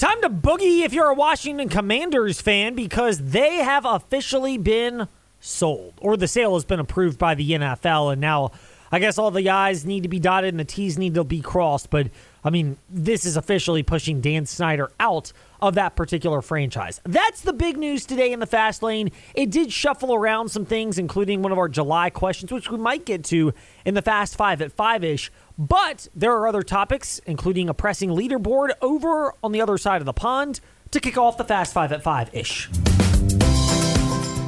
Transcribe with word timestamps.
Time 0.00 0.22
to 0.22 0.30
boogie 0.30 0.80
if 0.80 0.94
you're 0.94 1.10
a 1.10 1.14
Washington 1.14 1.68
Commanders 1.68 2.40
fan 2.40 2.74
because 2.74 3.18
they 3.18 3.56
have 3.56 3.84
officially 3.84 4.56
been 4.56 5.08
sold, 5.40 5.92
or 6.00 6.16
the 6.16 6.26
sale 6.26 6.54
has 6.54 6.64
been 6.64 6.80
approved 6.80 7.18
by 7.18 7.34
the 7.34 7.50
NFL, 7.50 8.10
and 8.10 8.18
now 8.18 8.50
I 8.90 8.98
guess 8.98 9.18
all 9.18 9.30
the 9.30 9.50
I's 9.50 9.84
need 9.84 10.04
to 10.04 10.08
be 10.08 10.18
dotted 10.18 10.54
and 10.54 10.58
the 10.58 10.64
T's 10.64 10.96
need 10.96 11.12
to 11.16 11.24
be 11.24 11.42
crossed. 11.42 11.90
But 11.90 12.08
I 12.42 12.48
mean, 12.48 12.78
this 12.88 13.26
is 13.26 13.36
officially 13.36 13.82
pushing 13.82 14.22
Dan 14.22 14.46
Snyder 14.46 14.90
out 14.98 15.34
of 15.60 15.74
that 15.74 15.96
particular 15.96 16.40
franchise. 16.40 17.02
That's 17.04 17.42
the 17.42 17.52
big 17.52 17.76
news 17.76 18.06
today 18.06 18.32
in 18.32 18.40
the 18.40 18.46
fast 18.46 18.82
lane. 18.82 19.10
It 19.34 19.50
did 19.50 19.70
shuffle 19.70 20.14
around 20.14 20.48
some 20.48 20.64
things, 20.64 20.98
including 20.98 21.42
one 21.42 21.52
of 21.52 21.58
our 21.58 21.68
July 21.68 22.08
questions, 22.08 22.50
which 22.50 22.70
we 22.70 22.78
might 22.78 23.04
get 23.04 23.22
to 23.24 23.52
in 23.84 23.92
the 23.92 24.00
fast 24.02 24.34
five 24.34 24.62
at 24.62 24.72
five 24.72 25.04
ish. 25.04 25.30
But 25.60 26.08
there 26.14 26.32
are 26.32 26.48
other 26.48 26.62
topics, 26.62 27.18
including 27.26 27.68
a 27.68 27.74
pressing 27.74 28.08
leaderboard 28.08 28.70
over 28.80 29.34
on 29.42 29.52
the 29.52 29.60
other 29.60 29.76
side 29.76 30.00
of 30.00 30.06
the 30.06 30.14
pond 30.14 30.60
to 30.90 31.00
kick 31.00 31.18
off 31.18 31.36
the 31.36 31.44
fast 31.44 31.74
five 31.74 31.92
at 31.92 32.02
five 32.02 32.34
ish. 32.34 32.70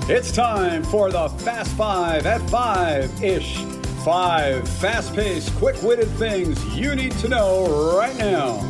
It's 0.08 0.32
time 0.32 0.82
for 0.84 1.12
the 1.12 1.28
Fast 1.28 1.76
Five 1.76 2.24
at 2.24 2.40
Five 2.48 3.22
ish. 3.22 3.58
Five 4.04 4.66
fast 4.66 5.14
paced, 5.14 5.54
quick 5.56 5.80
witted 5.82 6.08
things 6.12 6.64
you 6.74 6.94
need 6.94 7.12
to 7.18 7.28
know 7.28 7.94
right 7.94 8.16
now. 8.16 8.62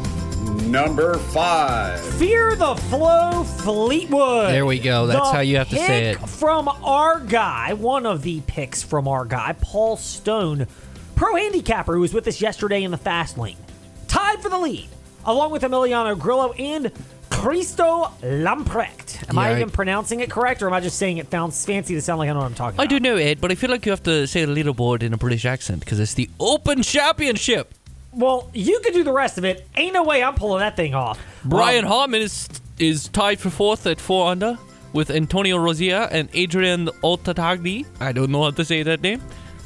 Number 0.66 1.14
five. 1.18 2.00
Fear 2.16 2.56
the 2.56 2.74
Flow 2.74 3.44
Fleetwood. 3.44 4.50
There 4.50 4.66
we 4.66 4.80
go. 4.80 5.06
That's 5.06 5.30
The 5.30 5.36
how 5.36 5.40
you 5.40 5.58
have 5.58 5.68
to 5.70 5.76
say 5.76 6.10
it. 6.10 6.18
From 6.28 6.68
our 6.68 7.20
guy, 7.20 7.74
one 7.74 8.04
of 8.04 8.22
the 8.22 8.40
picks 8.42 8.82
from 8.82 9.06
our 9.06 9.24
guy, 9.24 9.54
Paul 9.60 9.96
Stone, 9.96 10.66
pro 11.22 11.36
handicapper 11.36 11.94
who 11.94 12.00
was 12.00 12.12
with 12.12 12.26
us 12.26 12.40
yesterday 12.40 12.82
in 12.82 12.90
the 12.90 12.96
fast 12.96 13.38
lane. 13.38 13.56
Tied 14.08 14.42
for 14.42 14.48
the 14.48 14.58
lead, 14.58 14.88
along 15.24 15.52
with 15.52 15.62
Emiliano 15.62 16.18
Grillo 16.18 16.50
and 16.54 16.90
Christo 17.30 18.10
Lamprecht. 18.22 19.28
Am 19.30 19.38
I 19.38 19.50
Yeah, 19.50 19.54
I- 19.54 19.56
even 19.58 19.70
pronouncing 19.70 20.18
it 20.18 20.28
correct, 20.30 20.62
or 20.62 20.66
am 20.66 20.72
I 20.72 20.80
just 20.80 20.98
saying 20.98 21.18
it 21.18 21.30
sounds 21.30 21.64
fancy 21.64 21.94
to 21.94 22.02
sound 22.02 22.18
like 22.18 22.28
I 22.28 22.32
know 22.32 22.40
what 22.40 22.46
I'm 22.46 22.54
talking 22.54 22.80
I 22.80 22.82
about? 22.84 22.92
I 22.92 22.98
do 22.98 23.00
know 23.00 23.16
it, 23.16 23.40
but 23.40 23.52
I 23.52 23.54
feel 23.54 23.70
like 23.70 23.86
you 23.86 23.92
have 23.92 24.02
to 24.02 24.26
say 24.26 24.44
the 24.44 24.52
leaderboard 24.52 25.04
in 25.04 25.12
a 25.12 25.16
British 25.16 25.44
accent 25.44 25.78
because 25.78 26.00
it's 26.00 26.14
the 26.14 26.28
Open 26.40 26.82
Championship. 26.82 27.72
Well, 28.12 28.50
you 28.52 28.80
could 28.80 28.92
do 28.92 29.04
the 29.04 29.12
rest 29.12 29.38
of 29.38 29.44
it. 29.44 29.64
Ain't 29.76 29.94
no 29.94 30.02
way 30.02 30.24
I'm 30.24 30.34
pulling 30.34 30.58
that 30.58 30.74
thing 30.74 30.92
off. 30.92 31.20
Brian 31.44 31.84
Um, 31.84 31.90
Harman 31.92 32.20
is 32.22 32.48
is 32.80 33.06
tied 33.06 33.38
for 33.38 33.48
fourth 33.48 33.86
at 33.86 34.00
four 34.00 34.28
under 34.28 34.58
with 34.92 35.08
Antonio 35.08 35.56
Rosier 35.56 36.08
and 36.10 36.28
Adrian 36.34 36.86
Oltatagli. 37.04 37.86
I 38.00 38.10
don't 38.10 38.30
know 38.32 38.42
how 38.42 38.50
to 38.50 38.64
say 38.64 38.82
that 38.82 39.02
name. 39.02 39.22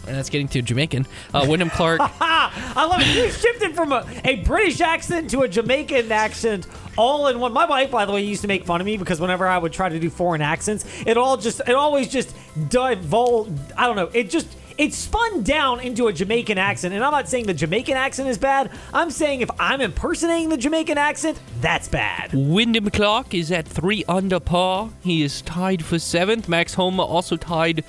And 0.07 0.17
that's 0.17 0.31
getting 0.31 0.49
to 0.49 0.63
Jamaican. 0.63 1.07
Uh, 1.35 1.47
Wyndham 1.49 1.71
Clark. 1.71 2.01
I 2.21 2.87
love 2.89 3.01
it. 3.01 3.15
You 3.15 3.31
shifted 3.31 3.75
from 3.75 3.93
a, 3.93 4.07
a 4.25 4.37
British 4.37 4.81
accent 4.81 5.31
to 5.31 5.41
a 5.41 5.49
Jamaican 5.49 6.13
accent 6.13 6.67
all 6.97 7.27
in 7.29 7.41
one. 7.41 7.53
My 7.53 7.67
wife, 7.67 7.91
by 7.91 8.05
the 8.05 8.13
way, 8.13 8.23
used 8.23 8.43
to 8.43 8.49
make 8.49 8.65
fun 8.65 8.81
of 8.81 8.87
me 8.87 8.97
because 8.97 9.21
whenever 9.21 9.47
I 9.47 9.59
would 9.59 9.73
try 9.73 9.89
to 9.89 9.99
do 9.99 10.11
foreign 10.11 10.43
accents, 10.43 10.85
it 11.07 11.17
all 11.17 11.37
just, 11.37 11.61
it 11.61 11.75
always 11.75 12.09
just 12.09 12.35
divulged. 12.69 13.53
I 13.77 13.87
don't 13.87 13.97
know. 13.97 14.11
It 14.13 14.31
just, 14.31 14.49
it 14.79 14.93
spun 14.93 15.43
down 15.43 15.81
into 15.81 16.09
a 16.09 16.13
Jamaican 16.13 16.59
accent. 16.59 16.95
And 16.95 17.03
I'm 17.03 17.13
not 17.13 17.29
saying 17.29 17.47
the 17.47 17.55
Jamaican 17.55 17.97
accent 17.97 18.29
is 18.29 18.39
bad. 18.39 18.71
I'm 18.93 19.11
saying 19.11 19.41
if 19.41 19.51
I'm 19.59 19.81
impersonating 19.81 20.51
the 20.51 20.57
Jamaican 20.57 20.99
accent, 20.99 21.41
that's 21.61 21.89
bad. 21.89 22.31
Wyndham 22.35 22.91
Clark 22.91 23.35
is 23.35 23.51
at 23.51 23.67
three 23.67 24.05
under 24.09 24.41
par. 24.41 24.91
He 25.03 25.23
is 25.23 25.43
tied 25.43 25.85
for 25.85 25.99
seventh. 25.99 26.49
Max 26.49 26.75
Homa 26.75 27.05
also 27.05 27.37
tied 27.37 27.85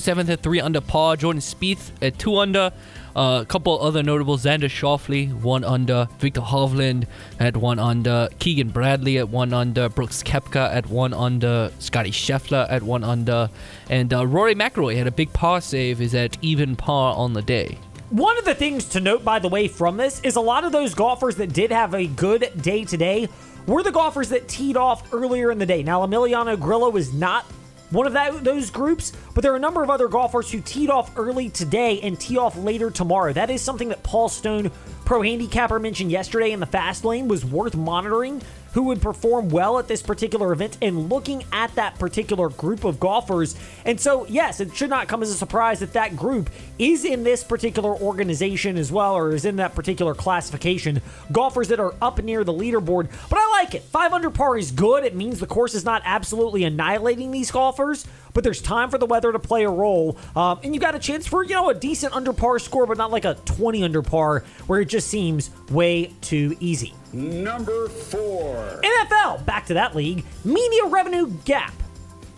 seventh 0.00 0.30
at 0.30 0.42
three 0.42 0.60
under 0.60 0.80
par. 0.80 1.16
Jordan 1.16 1.40
Spieth 1.40 1.90
at 2.00 2.18
two 2.18 2.36
under. 2.36 2.72
Uh, 3.14 3.40
a 3.42 3.46
couple 3.46 3.80
other 3.80 4.02
notable: 4.02 4.36
Xander 4.38 4.70
Schauffele 4.70 5.32
one 5.32 5.64
under. 5.64 6.08
Viktor 6.18 6.40
Hovland 6.40 7.06
at 7.38 7.56
one 7.56 7.78
under. 7.78 8.28
Keegan 8.38 8.70
Bradley 8.70 9.18
at 9.18 9.28
one 9.28 9.52
under. 9.52 9.88
Brooks 9.88 10.22
Koepka 10.22 10.74
at 10.74 10.88
one 10.88 11.12
under. 11.12 11.70
Scotty 11.78 12.10
Scheffler 12.10 12.66
at 12.70 12.82
one 12.82 13.04
under. 13.04 13.50
And 13.90 14.12
uh, 14.14 14.26
Rory 14.26 14.54
McIlroy 14.54 14.96
had 14.96 15.06
a 15.06 15.10
big 15.12 15.32
par 15.32 15.60
save. 15.60 16.00
Is 16.00 16.14
at 16.14 16.38
even 16.42 16.76
par 16.76 17.14
on 17.14 17.32
the 17.34 17.42
day. 17.42 17.78
One 18.10 18.36
of 18.36 18.44
the 18.44 18.54
things 18.54 18.84
to 18.90 19.00
note, 19.00 19.24
by 19.24 19.38
the 19.38 19.48
way, 19.48 19.68
from 19.68 19.96
this 19.96 20.20
is 20.20 20.36
a 20.36 20.40
lot 20.40 20.64
of 20.64 20.72
those 20.72 20.94
golfers 20.94 21.36
that 21.36 21.54
did 21.54 21.72
have 21.72 21.94
a 21.94 22.06
good 22.06 22.52
day 22.60 22.84
today 22.84 23.26
were 23.66 23.82
the 23.82 23.90
golfers 23.90 24.28
that 24.30 24.48
teed 24.48 24.76
off 24.76 25.14
earlier 25.14 25.50
in 25.50 25.58
the 25.58 25.64
day. 25.64 25.82
Now, 25.82 26.04
Emiliano 26.04 26.60
Grillo 26.60 26.90
was 26.90 27.14
not 27.14 27.46
one 27.92 28.06
of 28.06 28.14
that, 28.14 28.42
those 28.42 28.70
groups, 28.70 29.12
but 29.34 29.42
there 29.42 29.52
are 29.52 29.56
a 29.56 29.60
number 29.60 29.82
of 29.82 29.90
other 29.90 30.08
golfers 30.08 30.50
who 30.50 30.60
teed 30.60 30.88
off 30.88 31.16
early 31.16 31.50
today 31.50 32.00
and 32.00 32.18
tee 32.18 32.38
off 32.38 32.56
later 32.56 32.90
tomorrow. 32.90 33.32
That 33.32 33.50
is 33.50 33.60
something 33.60 33.90
that 33.90 34.02
Paul 34.02 34.28
Stone, 34.28 34.70
pro 35.04 35.22
handicapper, 35.22 35.78
mentioned 35.78 36.10
yesterday 36.10 36.52
in 36.52 36.60
the 36.60 36.66
fast 36.66 37.04
lane 37.04 37.28
was 37.28 37.44
worth 37.44 37.76
monitoring 37.76 38.40
who 38.72 38.84
would 38.84 39.00
perform 39.00 39.48
well 39.48 39.78
at 39.78 39.88
this 39.88 40.02
particular 40.02 40.52
event 40.52 40.78
and 40.82 41.08
looking 41.08 41.44
at 41.52 41.74
that 41.74 41.98
particular 41.98 42.48
group 42.48 42.84
of 42.84 42.98
golfers. 42.98 43.54
And 43.84 44.00
so, 44.00 44.26
yes, 44.26 44.60
it 44.60 44.74
should 44.74 44.90
not 44.90 45.08
come 45.08 45.22
as 45.22 45.30
a 45.30 45.34
surprise 45.34 45.80
that 45.80 45.92
that 45.92 46.16
group 46.16 46.50
is 46.78 47.04
in 47.04 47.22
this 47.22 47.44
particular 47.44 47.94
organization 47.94 48.76
as 48.76 48.90
well, 48.90 49.14
or 49.14 49.34
is 49.34 49.44
in 49.44 49.56
that 49.56 49.74
particular 49.74 50.14
classification. 50.14 51.00
Golfers 51.30 51.68
that 51.68 51.80
are 51.80 51.94
up 52.00 52.22
near 52.22 52.44
the 52.44 52.52
leaderboard. 52.52 53.08
But 53.28 53.38
I 53.38 53.48
like 53.50 53.74
it. 53.74 53.82
Five 53.82 54.12
under 54.12 54.30
par 54.30 54.56
is 54.56 54.70
good. 54.70 55.04
It 55.04 55.14
means 55.14 55.38
the 55.38 55.46
course 55.46 55.74
is 55.74 55.84
not 55.84 56.02
absolutely 56.04 56.64
annihilating 56.64 57.30
these 57.30 57.50
golfers. 57.50 58.06
But 58.34 58.44
there's 58.44 58.62
time 58.62 58.88
for 58.88 58.96
the 58.96 59.04
weather 59.04 59.30
to 59.30 59.38
play 59.38 59.64
a 59.64 59.70
role, 59.70 60.16
um, 60.34 60.58
and 60.64 60.74
you 60.74 60.80
got 60.80 60.94
a 60.94 60.98
chance 60.98 61.26
for 61.26 61.44
you 61.44 61.54
know 61.54 61.68
a 61.68 61.74
decent 61.74 62.14
under 62.14 62.32
par 62.32 62.58
score, 62.58 62.86
but 62.86 62.96
not 62.96 63.10
like 63.10 63.26
a 63.26 63.34
20 63.44 63.84
under 63.84 64.00
par 64.00 64.44
where 64.66 64.80
it 64.80 64.86
just 64.86 65.08
seems 65.08 65.50
way 65.70 66.12
too 66.22 66.56
easy. 66.58 66.94
Number 67.12 67.88
four. 67.88 68.80
NFL, 68.82 69.44
back 69.44 69.66
to 69.66 69.74
that 69.74 69.94
league, 69.94 70.24
media 70.44 70.86
revenue 70.86 71.28
gap 71.44 71.74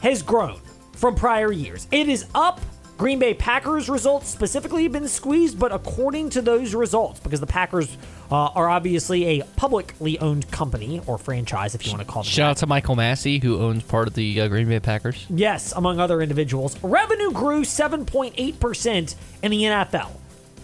has 0.00 0.22
grown 0.22 0.60
from 0.92 1.14
prior 1.14 1.52
years. 1.52 1.86
It 1.90 2.08
is 2.08 2.26
up. 2.34 2.60
Green 2.96 3.18
Bay 3.18 3.34
Packers 3.34 3.88
results 3.88 4.28
specifically 4.28 4.84
have 4.84 4.92
been 4.92 5.08
squeezed, 5.08 5.58
but 5.58 5.72
according 5.72 6.30
to 6.30 6.40
those 6.40 6.76
results, 6.76 7.18
because 7.18 7.40
the 7.40 7.46
Packers 7.46 7.96
uh, 8.30 8.36
are 8.54 8.68
obviously 8.68 9.40
a 9.40 9.44
publicly 9.56 10.16
owned 10.20 10.48
company 10.52 11.00
or 11.08 11.18
franchise, 11.18 11.74
if 11.74 11.84
you 11.84 11.92
want 11.92 12.06
to 12.06 12.06
call 12.06 12.22
them 12.22 12.30
Shout 12.30 12.36
that. 12.44 12.50
out 12.50 12.56
to 12.58 12.66
Michael 12.68 12.94
Massey, 12.94 13.40
who 13.40 13.58
owns 13.58 13.82
part 13.82 14.06
of 14.06 14.14
the 14.14 14.40
uh, 14.42 14.46
Green 14.46 14.68
Bay 14.68 14.78
Packers. 14.78 15.26
Yes, 15.28 15.72
among 15.72 15.98
other 15.98 16.22
individuals. 16.22 16.80
Revenue 16.84 17.32
grew 17.32 17.62
7.8% 17.62 19.14
in 19.42 19.50
the 19.50 19.62
NFL 19.62 20.10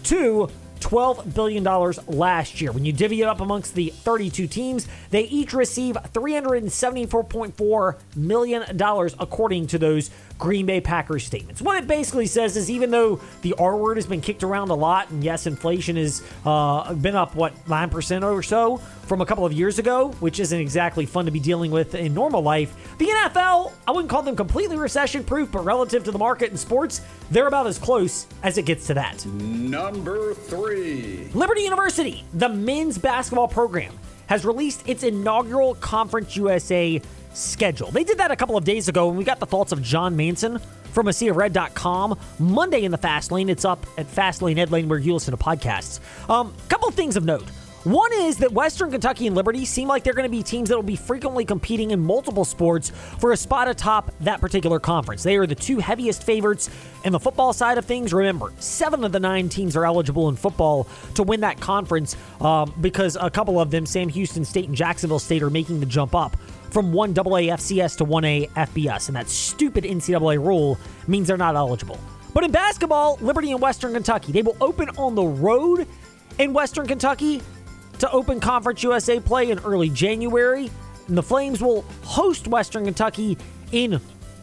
to 0.03 0.49
$12 0.81 1.33
billion 1.33 1.63
last 2.07 2.59
year. 2.59 2.71
When 2.71 2.83
you 2.83 2.91
divvy 2.91 3.21
it 3.21 3.25
up 3.25 3.39
amongst 3.39 3.75
the 3.75 3.89
32 3.89 4.47
teams, 4.47 4.87
they 5.09 5.23
each 5.23 5.53
receive 5.53 5.95
$374.4 5.95 7.95
million, 8.15 8.81
according 9.19 9.67
to 9.67 9.77
those 9.77 10.09
Green 10.41 10.65
Bay 10.65 10.81
Packers 10.81 11.23
statements. 11.23 11.61
What 11.61 11.77
it 11.77 11.87
basically 11.87 12.25
says 12.25 12.57
is 12.57 12.71
even 12.71 12.89
though 12.89 13.21
the 13.43 13.53
R 13.59 13.77
word 13.77 13.97
has 13.97 14.07
been 14.07 14.21
kicked 14.21 14.43
around 14.43 14.71
a 14.71 14.75
lot, 14.75 15.11
and 15.11 15.23
yes, 15.23 15.45
inflation 15.45 15.95
has 15.97 16.23
uh, 16.47 16.95
been 16.95 17.15
up, 17.15 17.35
what, 17.35 17.53
9% 17.65 18.23
or 18.23 18.41
so 18.41 18.77
from 18.77 19.21
a 19.21 19.25
couple 19.25 19.45
of 19.45 19.53
years 19.53 19.77
ago, 19.77 20.09
which 20.19 20.39
isn't 20.39 20.59
exactly 20.59 21.05
fun 21.05 21.25
to 21.25 21.31
be 21.31 21.39
dealing 21.39 21.69
with 21.69 21.93
in 21.93 22.15
normal 22.15 22.41
life, 22.41 22.75
the 22.97 23.05
NFL, 23.05 23.71
I 23.87 23.91
wouldn't 23.91 24.09
call 24.09 24.23
them 24.23 24.35
completely 24.35 24.77
recession 24.77 25.23
proof, 25.23 25.51
but 25.51 25.63
relative 25.63 26.03
to 26.05 26.11
the 26.11 26.17
market 26.17 26.49
in 26.49 26.57
sports, 26.57 27.01
they're 27.29 27.47
about 27.47 27.67
as 27.67 27.77
close 27.77 28.25
as 28.41 28.57
it 28.57 28.65
gets 28.65 28.87
to 28.87 28.95
that. 28.95 29.23
Number 29.27 30.33
three. 30.33 31.29
Liberty 31.35 31.61
University, 31.61 32.23
the 32.33 32.49
men's 32.49 32.97
basketball 32.97 33.47
program, 33.47 33.93
has 34.25 34.43
released 34.43 34.87
its 34.89 35.03
inaugural 35.03 35.75
Conference 35.75 36.35
USA 36.35 36.99
schedule. 37.33 37.91
They 37.91 38.03
did 38.03 38.17
that 38.17 38.31
a 38.31 38.35
couple 38.35 38.57
of 38.57 38.63
days 38.63 38.87
ago, 38.87 39.09
and 39.09 39.17
we 39.17 39.23
got 39.23 39.39
the 39.39 39.45
thoughts 39.45 39.71
of 39.71 39.81
John 39.81 40.15
Manson 40.15 40.59
from 40.91 41.07
AseaRed.com. 41.07 42.19
Monday 42.39 42.83
in 42.83 42.91
the 42.91 42.97
Fast 42.97 43.31
Lane, 43.31 43.49
it's 43.49 43.65
up 43.65 43.85
at 43.97 44.07
Fast 44.07 44.41
Lane 44.41 44.59
Ed 44.59 44.71
Lane 44.71 44.89
where 44.89 44.99
you 44.99 45.13
listen 45.13 45.35
to 45.35 45.43
podcasts. 45.43 45.99
Um, 46.29 46.53
couple 46.69 46.87
of 46.87 46.95
things 46.95 47.15
of 47.15 47.25
note. 47.25 47.47
One 47.83 48.11
is 48.13 48.37
that 48.37 48.51
Western 48.51 48.91
Kentucky 48.91 49.25
and 49.25 49.35
Liberty 49.35 49.65
seem 49.65 49.87
like 49.87 50.03
they're 50.03 50.13
going 50.13 50.29
to 50.29 50.29
be 50.29 50.43
teams 50.43 50.69
that 50.69 50.75
will 50.75 50.83
be 50.83 50.95
frequently 50.95 51.45
competing 51.45 51.89
in 51.89 51.99
multiple 51.99 52.45
sports 52.45 52.91
for 53.17 53.31
a 53.31 53.37
spot 53.37 53.67
atop 53.67 54.13
that 54.19 54.39
particular 54.39 54.79
conference. 54.79 55.23
They 55.23 55.35
are 55.37 55.47
the 55.47 55.55
two 55.55 55.79
heaviest 55.79 56.23
favorites 56.23 56.69
in 57.05 57.11
the 57.11 57.19
football 57.19 57.53
side 57.53 57.79
of 57.79 57.85
things. 57.85 58.13
Remember, 58.13 58.53
seven 58.59 59.03
of 59.03 59.11
the 59.11 59.19
nine 59.19 59.49
teams 59.49 59.75
are 59.75 59.83
eligible 59.83 60.29
in 60.29 60.35
football 60.35 60.87
to 61.15 61.23
win 61.23 61.39
that 61.39 61.59
conference 61.59 62.15
um, 62.39 62.71
because 62.81 63.17
a 63.19 63.31
couple 63.31 63.59
of 63.59 63.71
them, 63.71 63.87
Sam 63.87 64.09
Houston 64.09 64.45
State 64.45 64.67
and 64.67 64.75
Jacksonville 64.77 65.17
State, 65.17 65.41
are 65.41 65.49
making 65.49 65.79
the 65.79 65.87
jump 65.87 66.13
up 66.13 66.37
from 66.71 66.91
1AA 66.91 67.51
FCS 67.53 67.97
to 67.97 68.05
1A 68.05 68.49
FBS. 68.51 69.07
And 69.07 69.15
that 69.15 69.29
stupid 69.29 69.83
NCAA 69.83 70.43
rule 70.43 70.79
means 71.07 71.27
they're 71.27 71.37
not 71.37 71.55
eligible. 71.55 71.99
But 72.33 72.45
in 72.45 72.51
basketball, 72.51 73.17
Liberty 73.21 73.51
and 73.51 73.61
Western 73.61 73.93
Kentucky, 73.93 74.31
they 74.31 74.41
will 74.41 74.57
open 74.61 74.89
on 74.97 75.15
the 75.15 75.23
road 75.23 75.85
in 76.39 76.53
Western 76.53 76.87
Kentucky 76.87 77.41
to 77.99 78.09
open 78.11 78.39
Conference 78.39 78.81
USA 78.83 79.19
play 79.19 79.51
in 79.51 79.59
early 79.59 79.89
January. 79.89 80.71
And 81.07 81.17
the 81.17 81.23
Flames 81.23 81.61
will 81.61 81.83
host 82.03 82.47
Western 82.47 82.85
Kentucky 82.85 83.37
in 83.71 83.99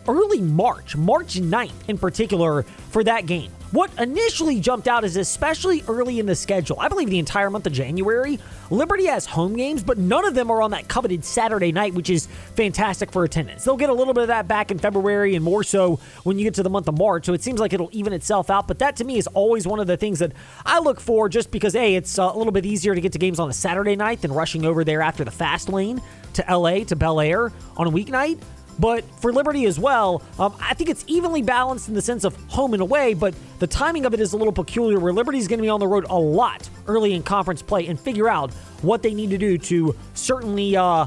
early 0.06 0.40
March, 0.40 0.96
March 0.96 1.34
9th 1.36 1.88
in 1.88 1.98
particular, 1.98 2.62
for 2.90 3.02
that 3.04 3.26
game. 3.26 3.50
What 3.70 3.90
initially 3.98 4.60
jumped 4.60 4.88
out 4.88 5.04
is 5.04 5.16
especially 5.16 5.82
early 5.88 6.18
in 6.18 6.26
the 6.26 6.34
schedule. 6.34 6.78
I 6.80 6.88
believe 6.88 7.10
the 7.10 7.18
entire 7.18 7.50
month 7.50 7.66
of 7.66 7.72
January 7.72 8.38
Liberty 8.70 9.06
has 9.06 9.24
home 9.24 9.56
games, 9.56 9.82
but 9.82 9.96
none 9.96 10.26
of 10.26 10.34
them 10.34 10.50
are 10.50 10.60
on 10.60 10.72
that 10.72 10.88
coveted 10.88 11.24
Saturday 11.24 11.72
night, 11.72 11.94
which 11.94 12.10
is 12.10 12.26
fantastic 12.54 13.10
for 13.10 13.24
attendance. 13.24 13.64
They'll 13.64 13.76
get 13.76 13.90
a 13.90 13.94
little 13.94 14.12
bit 14.12 14.22
of 14.22 14.28
that 14.28 14.46
back 14.46 14.70
in 14.70 14.78
February 14.78 15.34
and 15.34 15.44
more 15.44 15.64
so 15.64 16.00
when 16.24 16.38
you 16.38 16.44
get 16.44 16.54
to 16.54 16.62
the 16.62 16.70
month 16.70 16.88
of 16.88 16.98
March. 16.98 17.26
So 17.26 17.32
it 17.32 17.42
seems 17.42 17.60
like 17.60 17.72
it'll 17.72 17.90
even 17.92 18.12
itself 18.12 18.50
out. 18.50 18.68
But 18.68 18.78
that 18.80 18.96
to 18.96 19.04
me 19.04 19.16
is 19.16 19.26
always 19.28 19.66
one 19.66 19.80
of 19.80 19.86
the 19.86 19.96
things 19.96 20.18
that 20.18 20.32
I 20.66 20.80
look 20.80 21.00
for 21.00 21.28
just 21.28 21.50
because, 21.50 21.74
A, 21.74 21.94
it's 21.94 22.18
uh, 22.18 22.30
a 22.32 22.36
little 22.36 22.52
bit 22.52 22.66
easier 22.66 22.94
to 22.94 23.00
get 23.00 23.12
to 23.12 23.18
games 23.18 23.40
on 23.40 23.48
a 23.48 23.54
Saturday 23.54 23.96
night 23.96 24.20
than 24.20 24.32
rushing 24.32 24.64
over 24.64 24.84
there 24.84 25.00
after 25.00 25.24
the 25.24 25.30
fast 25.30 25.68
lane 25.68 26.02
to 26.34 26.44
LA 26.48 26.84
to 26.84 26.96
Bel 26.96 27.20
Air 27.20 27.52
on 27.76 27.86
a 27.86 27.90
weeknight. 27.90 28.38
But 28.78 29.04
for 29.20 29.32
Liberty 29.32 29.66
as 29.66 29.78
well, 29.78 30.22
um, 30.38 30.54
I 30.60 30.74
think 30.74 30.90
it's 30.90 31.04
evenly 31.06 31.42
balanced 31.42 31.88
in 31.88 31.94
the 31.94 32.02
sense 32.02 32.24
of 32.24 32.36
home 32.48 32.74
and 32.74 32.82
away, 32.82 33.14
but 33.14 33.34
the 33.58 33.66
timing 33.66 34.06
of 34.06 34.14
it 34.14 34.20
is 34.20 34.32
a 34.32 34.36
little 34.36 34.52
peculiar 34.52 35.00
where 35.00 35.12
Liberty's 35.12 35.48
going 35.48 35.58
to 35.58 35.62
be 35.62 35.68
on 35.68 35.80
the 35.80 35.88
road 35.88 36.06
a 36.08 36.18
lot 36.18 36.68
early 36.86 37.14
in 37.14 37.22
conference 37.22 37.60
play 37.60 37.86
and 37.88 37.98
figure 37.98 38.28
out 38.28 38.52
what 38.82 39.02
they 39.02 39.12
need 39.14 39.30
to 39.30 39.38
do 39.38 39.58
to 39.58 39.96
certainly 40.14 40.76
uh, 40.76 41.06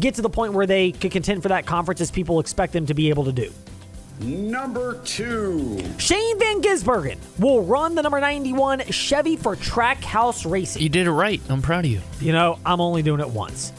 get 0.00 0.14
to 0.14 0.22
the 0.22 0.30
point 0.30 0.54
where 0.54 0.66
they 0.66 0.92
could 0.92 1.12
contend 1.12 1.42
for 1.42 1.48
that 1.48 1.66
conference 1.66 2.00
as 2.00 2.10
people 2.10 2.40
expect 2.40 2.72
them 2.72 2.86
to 2.86 2.94
be 2.94 3.10
able 3.10 3.24
to 3.24 3.32
do. 3.32 3.52
Number 4.20 5.00
two. 5.04 5.82
Shane 5.98 6.38
Van 6.38 6.62
Gisbergen 6.62 7.18
will 7.38 7.64
run 7.64 7.94
the 7.94 8.02
number 8.02 8.20
91 8.20 8.80
Chevy 8.90 9.36
for 9.36 9.56
Trackhouse 9.56 10.48
Racing. 10.48 10.82
You 10.82 10.88
did 10.88 11.06
it 11.06 11.10
right. 11.10 11.40
I'm 11.48 11.60
proud 11.60 11.84
of 11.84 11.90
you. 11.90 12.00
You 12.20 12.32
know, 12.32 12.58
I'm 12.64 12.80
only 12.80 13.02
doing 13.02 13.20
it 13.20 13.28
once 13.28 13.72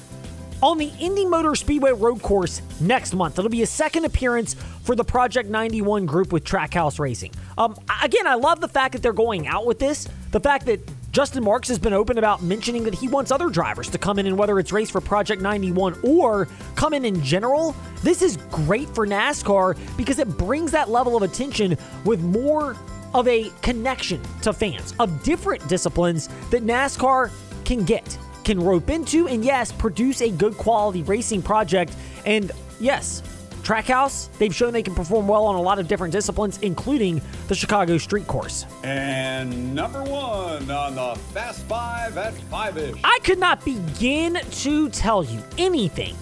on 0.63 0.77
the 0.77 0.89
Indy 0.97 1.25
Motor 1.25 1.55
Speedway 1.55 1.91
Road 1.91 2.21
Course 2.21 2.61
next 2.79 3.13
month. 3.13 3.37
It'll 3.37 3.49
be 3.49 3.63
a 3.63 3.67
second 3.67 4.05
appearance 4.05 4.53
for 4.83 4.95
the 4.95 5.03
Project 5.03 5.49
91 5.49 6.05
group 6.05 6.31
with 6.31 6.45
Trackhouse 6.45 6.99
Racing. 6.99 7.33
Um, 7.57 7.75
again, 8.01 8.25
I 8.25 8.35
love 8.35 8.61
the 8.61 8.69
fact 8.69 8.93
that 8.93 9.01
they're 9.01 9.11
going 9.11 9.45
out 9.45 9.65
with 9.65 9.77
this. 9.77 10.07
The 10.31 10.39
fact 10.39 10.65
that 10.67 10.79
Justin 11.11 11.43
Marks 11.43 11.67
has 11.67 11.77
been 11.77 11.91
open 11.91 12.17
about 12.17 12.41
mentioning 12.41 12.85
that 12.85 12.95
he 12.95 13.09
wants 13.09 13.29
other 13.29 13.49
drivers 13.49 13.89
to 13.89 13.97
come 13.97 14.19
in 14.19 14.25
and 14.25 14.37
whether 14.37 14.57
it's 14.57 14.71
race 14.71 14.89
for 14.89 15.01
Project 15.01 15.41
91 15.41 15.99
or 16.01 16.47
come 16.75 16.93
in 16.93 17.03
in 17.03 17.21
general. 17.21 17.75
This 18.01 18.21
is 18.21 18.37
great 18.49 18.87
for 18.95 19.05
NASCAR 19.05 19.77
because 19.97 20.17
it 20.17 20.29
brings 20.37 20.71
that 20.71 20.89
level 20.89 21.17
of 21.17 21.23
attention 21.23 21.77
with 22.05 22.21
more 22.21 22.77
of 23.13 23.27
a 23.27 23.51
connection 23.61 24.21
to 24.43 24.53
fans 24.53 24.95
of 24.97 25.23
different 25.23 25.67
disciplines 25.67 26.29
that 26.51 26.63
NASCAR 26.63 27.31
can 27.65 27.83
get 27.83 28.17
can 28.43 28.59
rope 28.59 28.89
into 28.89 29.27
and 29.27 29.43
yes, 29.43 29.71
produce 29.71 30.21
a 30.21 30.29
good 30.29 30.57
quality 30.57 31.03
racing 31.03 31.41
project. 31.41 31.95
And 32.25 32.51
yes, 32.79 33.23
Trackhouse, 33.63 34.27
they've 34.37 34.53
shown 34.53 34.73
they 34.73 34.83
can 34.83 34.93
perform 34.93 35.27
well 35.27 35.45
on 35.45 35.55
a 35.55 35.61
lot 35.61 35.79
of 35.79 35.87
different 35.87 36.11
disciplines, 36.11 36.59
including 36.61 37.21
the 37.47 37.55
Chicago 37.55 37.97
Street 37.97 38.27
Course. 38.27 38.65
And 38.83 39.73
number 39.73 40.03
one 40.03 40.69
on 40.69 40.95
the 40.95 41.15
Fast 41.31 41.63
Five 41.65 42.17
at 42.17 42.33
Five 42.33 42.77
ish. 42.77 42.95
I 43.03 43.19
could 43.23 43.39
not 43.39 43.63
begin 43.63 44.39
to 44.51 44.89
tell 44.89 45.23
you 45.23 45.41
anything 45.57 46.15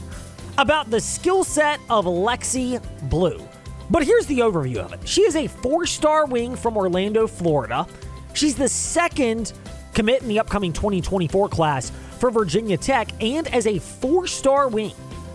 about 0.57 0.91
the 0.91 1.01
skill 1.01 1.44
set 1.44 1.79
of 1.89 2.06
Lexi 2.06 2.81
Blue. 3.09 3.47
But 3.89 4.03
here's 4.03 4.27
the 4.27 4.39
overview 4.39 4.77
of 4.77 4.94
it. 4.94 5.07
She 5.07 5.24
is 5.24 5.35
a 5.35 5.47
four 5.47 5.85
star 5.85 6.25
wing 6.25 6.56
from 6.56 6.77
Orlando, 6.77 7.25
Florida. 7.25 7.88
She's 8.33 8.56
the 8.56 8.69
second 8.69 9.53
commit 9.94 10.21
in 10.21 10.27
the 10.27 10.39
upcoming 10.39 10.71
2024 10.71 11.50
class 11.50 11.91
for 12.21 12.29
Virginia 12.29 12.77
Tech 12.77 13.09
and 13.19 13.47
as 13.47 13.65
a 13.65 13.79
four 13.79 14.27
star 14.27 14.68
wing, 14.68 14.94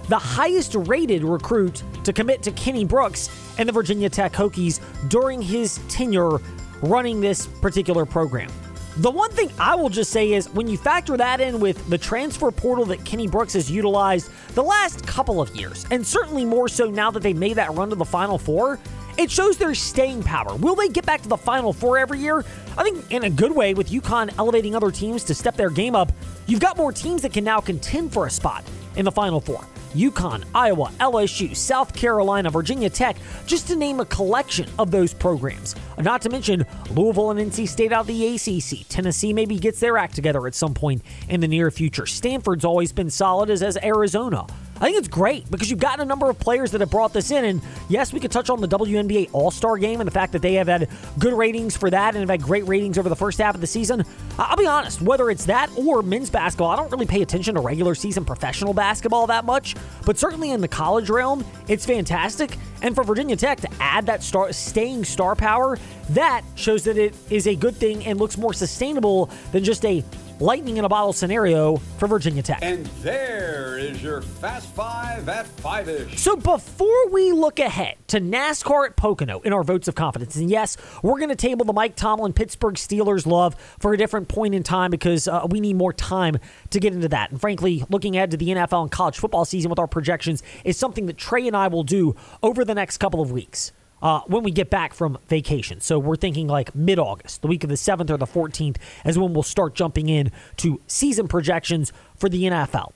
the 0.09 0.19
highest 0.19 0.77
rated 0.77 1.25
recruit 1.25 1.83
to 2.05 2.13
commit 2.13 2.45
to 2.45 2.53
Kenny 2.53 2.85
Brooks 2.85 3.29
and 3.59 3.69
the 3.69 3.73
Virginia 3.73 4.09
Tech 4.09 4.33
Hokies 4.33 4.81
during 5.09 5.43
his 5.43 5.81
tenure 5.89 6.39
running 6.83 7.21
this 7.21 7.47
particular 7.47 8.07
program. 8.07 8.53
The 8.99 9.11
one 9.11 9.33
thing 9.33 9.51
I 9.59 9.75
will 9.75 9.89
just 9.89 10.13
say 10.13 10.33
is 10.33 10.49
when 10.51 10.69
you 10.69 10.79
factor 10.79 11.17
that 11.17 11.41
in 11.41 11.59
with 11.59 11.91
the 11.91 11.99
transfer 11.99 12.53
portal 12.53 12.85
that 12.87 13.05
Kenny 13.05 13.27
Brooks 13.27 13.55
has 13.55 13.69
utilized 13.69 14.31
the 14.55 14.63
last 14.63 15.05
couple 15.05 15.43
of 15.43 15.55
years, 15.57 15.87
and 15.91 16.07
certainly 16.07 16.45
more 16.45 16.69
so 16.69 16.89
now 16.89 17.11
that 17.11 17.21
they've 17.21 17.37
made 17.37 17.55
that 17.55 17.75
run 17.75 17.91
to 17.91 17.97
the 17.97 18.05
Final 18.05 18.39
Four, 18.39 18.79
it 19.19 19.31
shows 19.31 19.57
their 19.57 19.75
staying 19.75 20.23
power. 20.23 20.57
Will 20.57 20.75
they 20.75 20.89
get 20.89 21.07
back 21.07 21.23
to 21.23 21.29
the 21.29 21.37
Final 21.37 21.73
Four 21.73 21.99
every 21.99 22.19
year? 22.19 22.45
I 22.77 22.83
think 22.83 23.11
in 23.11 23.25
a 23.25 23.31
good 23.31 23.53
way 23.53 23.75
with 23.75 23.91
UConn 23.91 24.35
elevating 24.39 24.75
other 24.75 24.91
teams 24.91 25.25
to 25.25 25.35
step 25.35 25.57
their 25.57 25.71
game 25.71 25.95
up. 25.95 26.13
You've 26.47 26.61
got 26.61 26.77
more 26.77 26.93
teams 26.93 27.23
that 27.23 27.33
can 27.33 27.45
now 27.45 27.61
contend 27.61 28.13
for 28.13 28.27
a 28.27 28.31
spot 28.31 28.65
in 28.97 29.05
the 29.05 29.13
Final 29.13 29.41
Four. 29.41 29.65
UConn, 29.95 30.45
Iowa, 30.55 30.91
LSU, 31.01 31.57
South 31.57 31.95
Carolina, 31.95 32.51
Virginia 32.51 32.91
Tech, 32.91 33.17
just 33.47 33.67
to 33.69 33.77
name 33.77 34.01
a 34.01 34.05
collection 34.05 34.69
of 34.79 34.91
those 34.91 35.15
programs. 35.15 35.75
Not 35.99 36.21
to 36.23 36.29
mention 36.29 36.67
Louisville 36.91 37.31
and 37.31 37.51
NC 37.51 37.67
State 37.67 37.93
out 37.93 38.03
of 38.03 38.07
the 38.07 38.35
ACC. 38.35 38.87
Tennessee 38.89 39.33
maybe 39.33 39.59
gets 39.59 39.81
their 39.81 39.97
act 39.97 40.15
together 40.15 40.47
at 40.47 40.55
some 40.55 40.75
point 40.75 41.03
in 41.31 41.41
the 41.41 41.49
near 41.49 41.71
future. 41.71 42.05
Stanford's 42.05 42.65
always 42.65 42.93
been 42.93 43.09
solid, 43.09 43.49
as 43.49 43.61
has 43.61 43.79
Arizona. 43.83 44.47
I 44.77 44.81
think 44.81 44.99
it's 44.99 45.09
great 45.09 45.51
because 45.51 45.71
you've 45.71 45.81
gotten 45.81 46.03
a 46.03 46.05
number 46.05 46.29
of 46.29 46.39
players 46.39 46.71
that 46.73 46.83
have 46.83 46.91
brought 46.91 47.15
this 47.15 47.31
in. 47.31 47.45
And 47.47 47.63
yes, 47.89 48.13
we 48.13 48.21
could 48.21 48.31
touch 48.31 48.51
on 48.51 48.61
the 48.61 48.69
WNBA 48.69 49.31
All 49.33 49.51
Star 49.51 49.79
game 49.79 50.01
and 50.01 50.07
the 50.07 50.13
fact 50.13 50.33
that 50.33 50.43
they 50.43 50.55
have 50.55 50.69
had 50.69 50.89
good 51.19 51.33
ratings 51.33 51.77
for 51.77 51.89
that 51.89 52.15
and 52.15 52.21
have 52.21 52.29
had 52.29 52.43
great 52.43 52.67
ratings 52.69 52.99
over 52.99 53.09
the 53.09 53.17
first 53.17 53.39
half 53.39 53.55
of 53.55 53.63
the 53.63 53.67
season. 53.67 54.05
I'll 54.39 54.57
be 54.57 54.67
honest, 54.67 55.01
whether 55.01 55.31
it's 55.31 55.47
that 55.47 55.71
or 55.77 56.03
men's 56.03 56.29
basketball, 56.29 56.69
I 56.69 56.77
don't 56.77 56.93
really 56.93 57.07
pay 57.07 57.23
attention 57.23 57.55
to 57.55 57.61
regular 57.61 57.95
season 57.95 58.25
professional 58.27 58.75
basketball 58.75 59.27
that 59.29 59.47
much. 59.47 59.77
But 60.05 60.19
certainly 60.19 60.51
in 60.51 60.61
the 60.61 60.69
college 60.69 61.09
realm, 61.09 61.43
it's 61.69 61.87
fantastic. 61.87 62.59
And 62.83 62.95
for 62.95 63.03
Virginia 63.03 63.37
Tech 63.37 63.61
to 63.63 63.69
add 63.81 64.05
that 64.07 64.23
star, 64.23 64.53
staying 64.53 65.05
star 65.05 65.35
power, 65.35 65.79
that 66.11 66.43
shows 66.55 66.85
that 66.85 66.99
it 66.99 67.15
is 67.31 67.47
a 67.47 67.57
good 67.57 67.75
thing 67.75 68.05
and 68.05 68.19
looks 68.19 68.37
more 68.37 68.53
sustainable 68.53 69.31
than 69.53 69.65
just 69.65 69.87
a 69.87 70.05
lightning 70.41 70.77
in 70.77 70.85
a 70.85 70.89
bottle 70.89 71.13
scenario 71.13 71.77
for 71.99 72.07
Virginia 72.07 72.43
Tech. 72.43 72.59
And 72.63 72.87
there 73.03 73.79
is 73.79 74.03
your 74.03 74.23
Fast 74.23 74.69
Five 74.75 75.29
at 75.29 75.47
Five 75.47 75.89
ish. 75.89 76.19
So 76.19 76.37
before 76.37 77.09
we 77.11 77.33
look 77.33 77.59
ahead 77.59 77.97
to 78.09 78.21
NASCAR 78.21 78.87
at 78.87 78.97
Pocono 78.97 79.41
in 79.41 79.53
our 79.53 79.63
votes 79.63 79.89
of 79.89 79.95
confidence, 79.95 80.37
and 80.37 80.51
yes, 80.51 80.77
we're 81.03 81.19
going 81.19 81.31
to 81.31 81.37
table 81.37 81.65
the 81.65 81.73
Mike 81.73 81.97
Tomlin 81.97 82.33
Pittsburgh 82.33 82.75
Steelers 82.75 83.27
love 83.27 83.57
for 83.79 83.93
a 83.93 83.97
different 83.97 84.29
point 84.29 84.55
in 84.55 84.63
time 84.63 84.91
because 84.91 85.27
uh, 85.29 85.47
we 85.51 85.61
need 85.61 85.77
more 85.77 85.93
time 85.93 86.39
to 86.71 86.81
get 86.81 86.93
into 86.93 87.09
that. 87.09 87.31
And 87.31 87.41
frankly, 87.41 87.85
looking 87.89 88.17
ahead 88.17 88.31
to 88.33 88.37
the 88.37 88.49
NFL 88.49 88.83
and 88.83 88.91
college 88.91 89.19
football 89.19 89.45
season 89.45 89.71
with 89.71 89.79
our 89.79 89.87
projections 89.87 90.43
is 90.65 90.77
something 90.77 91.07
that 91.07 91.17
Trey 91.17 91.47
and 91.47 91.57
I 91.57 91.69
will 91.69 91.85
do 91.85 92.15
over 92.43 92.65
the 92.65 92.75
next 92.75 92.99
couple 92.99 93.21
of 93.21 93.33
weeks 93.33 93.73
uh, 94.03 94.21
when 94.27 94.43
we 94.43 94.51
get 94.51 94.71
back 94.71 94.95
from 94.95 95.19
vacation. 95.29 95.81
So 95.81 95.99
we're 95.99 96.17
thinking 96.17 96.47
like 96.47 96.75
mid 96.75 96.99
August, 96.99 97.43
the 97.43 97.49
week 97.49 97.65
of 97.65 97.71
the 97.71 97.77
7th 97.77 98.11
or 98.11 98.17
the 98.17 98.27
14th, 98.27 98.77
is 99.05 99.19
when 99.19 99.33
we'll 99.33 99.43
start 99.43 99.75
jumping 99.75 100.09
in 100.09 100.31
to 100.59 100.81
season 100.87 101.29
projections 101.29 101.93
for 102.17 102.29
the 102.29 102.45
NFL. 102.45 102.93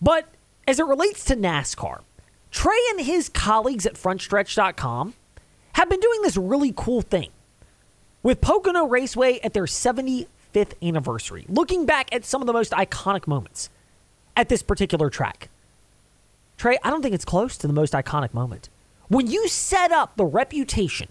But 0.00 0.28
as 0.66 0.78
it 0.78 0.86
relates 0.86 1.24
to 1.26 1.36
NASCAR, 1.36 2.00
Trey 2.50 2.78
and 2.90 3.00
his 3.00 3.28
colleagues 3.28 3.86
at 3.86 3.94
frontstretch.com 3.94 5.14
have 5.72 5.88
been 5.88 6.00
doing 6.00 6.22
this 6.22 6.36
really 6.36 6.72
cool 6.76 7.02
thing 7.02 7.30
with 8.22 8.40
Pocono 8.40 8.86
Raceway 8.86 9.38
at 9.40 9.52
their 9.52 9.64
75th 9.64 10.26
anniversary, 10.82 11.44
looking 11.48 11.86
back 11.86 12.14
at 12.14 12.24
some 12.24 12.42
of 12.42 12.46
the 12.46 12.52
most 12.52 12.72
iconic 12.72 13.26
moments 13.26 13.70
at 14.36 14.48
this 14.48 14.62
particular 14.62 15.10
track. 15.10 15.48
Trey, 16.56 16.78
I 16.82 16.90
don't 16.90 17.02
think 17.02 17.14
it's 17.14 17.24
close 17.24 17.56
to 17.58 17.66
the 17.66 17.72
most 17.72 17.92
iconic 17.92 18.34
moment. 18.34 18.68
When 19.08 19.26
you 19.26 19.48
set 19.48 19.90
up 19.92 20.16
the 20.16 20.24
reputation 20.24 21.08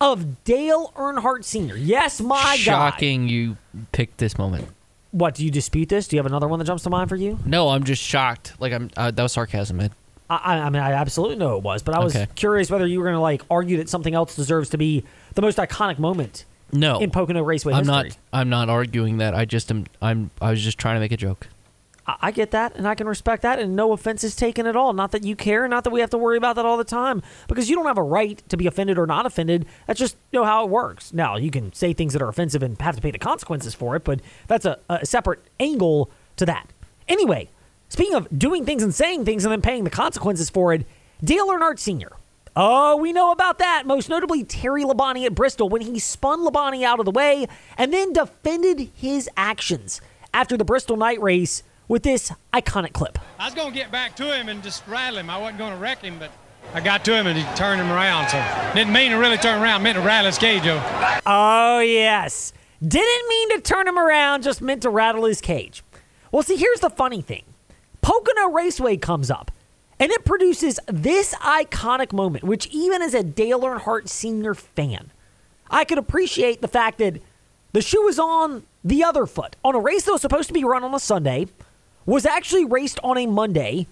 of 0.00 0.44
Dale 0.44 0.92
Earnhardt 0.96 1.44
Sr., 1.44 1.76
yes, 1.76 2.20
my 2.20 2.42
God 2.42 2.58
Shocking 2.58 3.28
you 3.28 3.56
picked 3.92 4.18
this 4.18 4.36
moment. 4.36 4.68
What, 5.12 5.36
do 5.36 5.44
you 5.44 5.50
dispute 5.50 5.88
this? 5.88 6.08
Do 6.08 6.16
you 6.16 6.18
have 6.18 6.26
another 6.26 6.48
one 6.48 6.58
that 6.58 6.64
jumps 6.64 6.82
to 6.84 6.90
mind 6.90 7.08
for 7.08 7.14
you? 7.16 7.38
No, 7.46 7.68
I'm 7.68 7.84
just 7.84 8.02
shocked. 8.02 8.54
Like 8.58 8.72
I'm 8.72 8.90
uh, 8.96 9.12
that 9.12 9.22
was 9.22 9.32
sarcasm, 9.32 9.76
man. 9.76 9.90
I, 10.28 10.58
I 10.58 10.70
mean, 10.70 10.82
I 10.82 10.92
absolutely 10.92 11.36
know 11.36 11.56
it 11.56 11.62
was, 11.62 11.82
but 11.82 11.94
I 11.94 12.02
was 12.02 12.16
Okay. 12.16 12.26
curious 12.34 12.70
whether 12.70 12.86
you 12.86 12.98
were 12.98 13.04
going 13.04 13.14
to 13.14 13.20
like 13.20 13.42
argue 13.50 13.76
that 13.76 13.88
something 13.88 14.14
else 14.14 14.34
deserves 14.34 14.70
to 14.70 14.78
be 14.78 15.04
the 15.34 15.42
most 15.42 15.58
iconic 15.58 15.98
moment 16.00 16.46
No. 16.72 16.98
in 16.98 17.10
Pocono 17.10 17.42
Raceway 17.44 17.74
I'm 17.74 17.80
history. 17.86 17.94
not 18.08 18.18
I'm 18.32 18.48
not 18.48 18.68
arguing 18.70 19.18
that. 19.18 19.34
I 19.34 19.44
just 19.44 19.70
am 19.70 19.84
I'm 20.02 20.30
I 20.42 20.50
was 20.50 20.64
just 20.64 20.78
trying 20.78 20.96
to 20.96 21.00
make 21.00 21.12
a 21.12 21.16
joke. 21.16 21.46
I, 22.06 22.32
get 22.32 22.50
that, 22.50 22.76
and 22.76 22.86
I 22.86 22.94
can 22.94 23.06
respect 23.06 23.42
that, 23.42 23.58
and 23.58 23.74
no 23.74 23.92
offense 23.92 24.24
is 24.24 24.36
taken 24.36 24.66
at 24.66 24.76
all. 24.76 24.92
Not 24.92 25.12
that 25.12 25.24
you 25.24 25.34
care, 25.34 25.66
not 25.66 25.84
that 25.84 25.90
we 25.90 26.00
have 26.00 26.10
to 26.10 26.18
worry 26.18 26.36
about 26.36 26.56
that 26.56 26.66
all 26.66 26.76
the 26.76 26.84
time, 26.84 27.22
because 27.48 27.70
you 27.70 27.76
don't 27.76 27.86
have 27.86 27.96
a 27.96 28.02
right 28.02 28.42
to 28.50 28.56
be 28.58 28.66
offended 28.66 28.98
or 28.98 29.06
not 29.06 29.24
offended. 29.24 29.64
That's 29.86 29.98
just 29.98 30.16
you 30.30 30.38
know 30.38 30.44
how 30.44 30.64
it 30.64 30.70
works. 30.70 31.14
Now 31.14 31.36
you 31.36 31.50
can 31.50 31.72
say 31.72 31.94
things 31.94 32.12
that 32.12 32.20
are 32.20 32.28
offensive 32.28 32.62
and 32.62 32.80
have 32.80 32.96
to 32.96 33.02
pay 33.02 33.10
the 33.10 33.18
consequences 33.18 33.74
for 33.74 33.96
it, 33.96 34.04
but 34.04 34.20
that's 34.46 34.66
a, 34.66 34.78
a 34.88 35.06
separate 35.06 35.40
angle 35.58 36.10
to 36.36 36.44
that. 36.44 36.68
Anyway, 37.08 37.48
speaking 37.88 38.14
of 38.14 38.28
doing 38.38 38.66
things 38.66 38.82
and 38.82 38.94
saying 38.94 39.24
things 39.24 39.44
and 39.44 39.52
then 39.52 39.62
paying 39.62 39.84
the 39.84 39.90
consequences 39.90 40.50
for 40.50 40.74
it, 40.74 40.86
Dale 41.22 41.46
Earnhardt 41.46 41.78
Sr. 41.78 42.12
Oh, 42.56 42.96
we 42.96 43.12
know 43.12 43.32
about 43.32 43.58
that. 43.58 43.84
Most 43.86 44.08
notably, 44.08 44.44
Terry 44.44 44.84
Labonte 44.84 45.24
at 45.24 45.34
Bristol 45.34 45.68
when 45.68 45.80
he 45.80 45.98
spun 45.98 46.40
Labonte 46.40 46.84
out 46.84 47.00
of 47.00 47.04
the 47.04 47.10
way 47.10 47.46
and 47.76 47.92
then 47.92 48.12
defended 48.12 48.90
his 48.94 49.28
actions 49.36 50.00
after 50.32 50.56
the 50.56 50.64
Bristol 50.64 50.96
night 50.96 51.20
race 51.20 51.62
with 51.88 52.02
this 52.02 52.32
iconic 52.52 52.92
clip. 52.92 53.18
I 53.38 53.46
was 53.46 53.54
going 53.54 53.72
to 53.72 53.78
get 53.78 53.90
back 53.90 54.16
to 54.16 54.34
him 54.34 54.48
and 54.48 54.62
just 54.62 54.86
rattle 54.86 55.18
him. 55.18 55.30
I 55.30 55.38
wasn't 55.38 55.58
going 55.58 55.72
to 55.72 55.78
wreck 55.78 56.02
him, 56.02 56.18
but 56.18 56.30
I 56.72 56.80
got 56.80 57.04
to 57.04 57.14
him 57.14 57.26
and 57.26 57.38
he 57.38 57.44
turned 57.54 57.80
him 57.80 57.90
around. 57.90 58.28
So 58.30 58.72
didn't 58.74 58.92
mean 58.92 59.10
to 59.10 59.16
really 59.16 59.36
turn 59.36 59.62
around. 59.62 59.82
Meant 59.82 59.96
to 59.96 60.02
rattle 60.02 60.26
his 60.26 60.38
cage 60.38 60.66
over. 60.66 61.20
Oh, 61.26 61.80
yes. 61.80 62.52
Didn't 62.86 63.28
mean 63.28 63.50
to 63.50 63.60
turn 63.60 63.88
him 63.88 63.98
around, 63.98 64.42
just 64.42 64.60
meant 64.60 64.82
to 64.82 64.90
rattle 64.90 65.24
his 65.24 65.40
cage. 65.40 65.82
Well, 66.30 66.42
see, 66.42 66.56
here's 66.56 66.80
the 66.80 66.90
funny 66.90 67.22
thing 67.22 67.44
Pocono 68.02 68.50
Raceway 68.50 68.96
comes 68.96 69.30
up, 69.30 69.50
and 69.98 70.10
it 70.10 70.24
produces 70.24 70.80
this 70.86 71.34
iconic 71.36 72.12
moment, 72.12 72.44
which 72.44 72.66
even 72.66 73.00
as 73.00 73.14
a 73.14 73.22
Dale 73.22 73.60
Earnhardt 73.60 74.08
Sr. 74.08 74.54
fan, 74.54 75.12
I 75.70 75.84
could 75.84 75.96
appreciate 75.96 76.60
the 76.60 76.68
fact 76.68 76.98
that 76.98 77.20
the 77.72 77.80
shoe 77.80 78.02
was 78.02 78.18
on 78.18 78.64
the 78.84 79.02
other 79.02 79.26
foot. 79.26 79.56
On 79.64 79.74
a 79.74 79.80
race 79.80 80.04
that 80.04 80.12
was 80.12 80.20
supposed 80.20 80.48
to 80.48 80.54
be 80.54 80.64
run 80.64 80.84
on 80.84 80.94
a 80.94 81.00
Sunday, 81.00 81.46
was 82.06 82.26
actually 82.26 82.64
raced 82.64 82.98
on 83.02 83.18
a 83.18 83.26
Monday, 83.26 83.86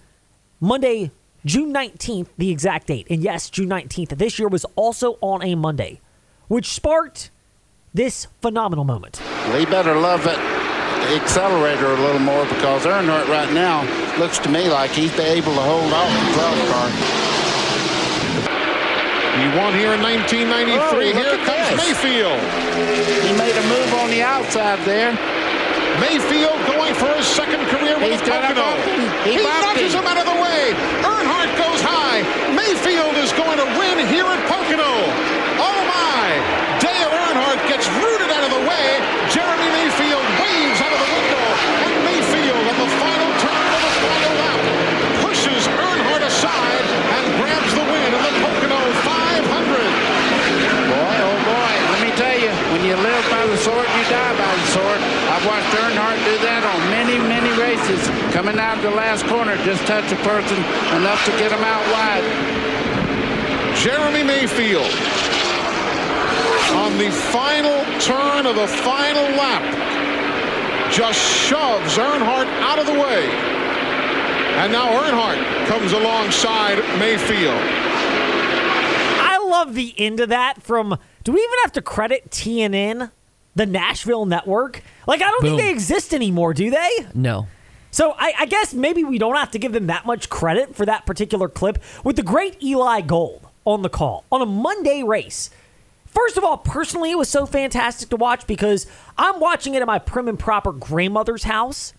Monday, 0.59 1.11
June 1.45 1.73
19th, 1.73 2.27
the 2.37 2.51
exact 2.51 2.87
date. 2.87 3.07
And 3.09 3.23
yes, 3.23 3.49
June 3.49 3.69
19th 3.69 4.17
this 4.17 4.39
year 4.39 4.47
was 4.47 4.65
also 4.75 5.17
on 5.21 5.43
a 5.43 5.55
Monday, 5.55 5.99
which 6.47 6.67
sparked 6.67 7.31
this 7.93 8.27
phenomenal 8.41 8.85
moment. 8.85 9.17
He 9.57 9.65
better 9.65 9.95
love 9.95 10.25
it 10.25 10.39
accelerator 11.11 11.87
a 11.87 11.99
little 11.99 12.19
more 12.19 12.45
because 12.45 12.85
Earnhardt 12.85 13.27
right 13.27 13.51
now 13.53 13.83
looks 14.17 14.39
to 14.39 14.49
me 14.49 14.69
like 14.69 14.91
he's 14.91 15.11
able 15.19 15.53
to 15.53 15.61
hold 15.61 15.91
off 15.91 16.09
the 16.09 16.33
12 16.33 16.69
car. 16.71 16.89
He 19.33 19.47
won 19.57 19.73
here 19.73 19.93
in 19.93 20.01
1993. 20.01 20.79
Oh, 20.79 21.01
here 21.01 21.37
comes 21.43 21.67
this. 21.69 21.77
Mayfield. 21.77 22.39
He 23.25 23.33
made 23.35 23.57
a 23.57 23.65
move 23.67 23.93
on 23.95 24.09
the 24.09 24.21
outside 24.21 24.79
there. 24.85 25.11
Mayfield 26.01 26.57
going 26.65 26.93
for 26.95 27.09
his 27.17 27.25
second 27.27 27.61
career 27.69 27.95
win 27.99 28.11
He's 28.11 28.21
at 28.21 28.29
Pocono. 28.29 28.69
He 29.25 29.37
He, 29.37 29.43
nudges 29.43 29.93
him. 29.93 30.01
him 30.01 30.07
out 30.09 30.17
of 30.21 30.27
the 30.27 30.37
way. 30.41 30.73
Earnhardt 31.05 31.51
goes 31.57 31.81
high. 31.81 32.21
Mayfield 32.53 33.15
is 33.21 33.31
going 33.33 33.57
to 33.61 33.67
win 33.77 34.01
here 34.09 34.25
at 34.25 34.41
Pocono. 34.49 34.93
Oh 35.61 35.79
my! 35.89 36.25
Dale 36.81 37.11
Earnhardt 37.13 37.61
gets 37.69 37.85
rooted 38.01 38.29
out 38.33 38.43
of 38.43 38.51
the 38.51 38.63
way. 38.65 38.87
Jeremy 39.31 39.69
Mayfield 39.77 40.25
waves 40.41 40.79
out 40.81 40.91
of 40.93 40.99
the 40.99 41.09
window. 41.13 41.45
And 41.85 41.93
Mayfield 42.09 42.63
on 42.73 42.77
the 42.83 42.89
final 42.97 43.29
turn 43.43 43.67
of 43.77 43.81
the 43.85 43.93
final 44.01 44.33
lap 44.41 44.59
pushes 45.21 45.63
Earnhardt 45.77 46.23
aside 46.25 46.85
and 47.15 47.23
grabs 47.37 47.71
the 47.77 47.85
win 47.85 48.09
in 48.17 48.21
the 48.27 48.33
Pocono 48.41 48.79
500. 49.05 49.93
Boy, 50.89 51.15
oh 51.29 51.37
boy, 51.47 51.73
let 51.93 52.01
me 52.01 52.11
tell 52.17 52.37
you, 52.37 52.51
when 52.73 52.81
you 52.83 52.95
live 52.97 53.23
by 53.29 53.45
the 53.45 53.57
sword, 53.57 53.85
you 53.85 54.03
die 54.09 54.33
by 54.35 54.51
the 54.57 54.67
sword. 54.73 54.99
I've 55.33 55.45
watched 55.45 55.71
Earnhardt 55.77 56.19
do 56.25 56.35
that 56.45 56.61
on 56.65 56.79
many, 56.93 57.17
many 57.17 57.49
races. 57.57 58.01
Coming 58.33 58.57
out 58.59 58.72
of 58.72 58.72
the 58.83 58.91
last 58.91 59.25
corner, 59.27 59.55
just 59.63 59.81
touch 59.87 60.11
a 60.11 60.15
person 60.27 60.57
enough 60.99 61.23
to 61.25 61.31
get 61.39 61.51
him 61.51 61.63
out 61.63 61.81
wide. 61.91 62.23
Jeremy 63.79 64.23
Mayfield 64.23 64.91
on 66.75 66.97
the 66.97 67.09
final 67.31 67.79
turn 68.01 68.45
of 68.45 68.55
the 68.57 68.67
final 68.67 69.23
lap 69.39 69.63
just 70.91 71.17
shoves 71.19 71.97
Earnhardt 71.97 72.47
out 72.61 72.77
of 72.77 72.85
the 72.85 72.93
way. 72.93 73.25
And 74.59 74.71
now 74.71 74.91
Earnhardt 75.01 75.67
comes 75.67 75.93
alongside 75.93 76.77
Mayfield. 76.99 77.55
I 79.21 79.39
love 79.49 79.75
the 79.75 79.95
end 79.97 80.19
of 80.19 80.29
that 80.29 80.61
from. 80.61 80.97
Do 81.23 81.31
we 81.31 81.39
even 81.39 81.57
have 81.63 81.71
to 81.73 81.81
credit 81.81 82.29
TNN, 82.29 83.11
the 83.55 83.65
Nashville 83.65 84.25
network? 84.25 84.83
Like, 85.07 85.21
I 85.21 85.31
don't 85.31 85.41
Boom. 85.41 85.51
think 85.51 85.61
they 85.61 85.71
exist 85.71 86.13
anymore, 86.13 86.53
do 86.53 86.69
they? 86.69 87.07
No. 87.13 87.47
So 87.93 88.15
I, 88.17 88.33
I 88.39 88.45
guess 88.47 88.73
maybe 88.73 89.03
we 89.03 89.19
don't 89.19 89.35
have 89.35 89.51
to 89.51 89.59
give 89.59 89.71
them 89.71 89.85
that 89.85 90.03
much 90.03 90.27
credit 90.27 90.75
for 90.75 90.83
that 90.83 91.05
particular 91.05 91.47
clip 91.47 91.77
with 92.03 92.15
the 92.15 92.23
great 92.23 92.61
Eli 92.61 93.01
Gold 93.01 93.47
on 93.65 93.83
the 93.83 93.89
call 93.89 94.25
on 94.31 94.41
a 94.41 94.47
Monday 94.47 95.03
race. 95.03 95.51
First 96.07 96.35
of 96.35 96.43
all, 96.43 96.57
personally, 96.57 97.11
it 97.11 97.19
was 97.19 97.29
so 97.29 97.45
fantastic 97.45 98.09
to 98.09 98.15
watch 98.15 98.47
because 98.47 98.87
I'm 99.15 99.39
watching 99.39 99.75
it 99.75 99.81
at 99.83 99.87
my 99.87 99.99
prim 99.99 100.27
and 100.27 100.39
proper 100.39 100.71
grandmother's 100.71 101.43
house 101.43 101.93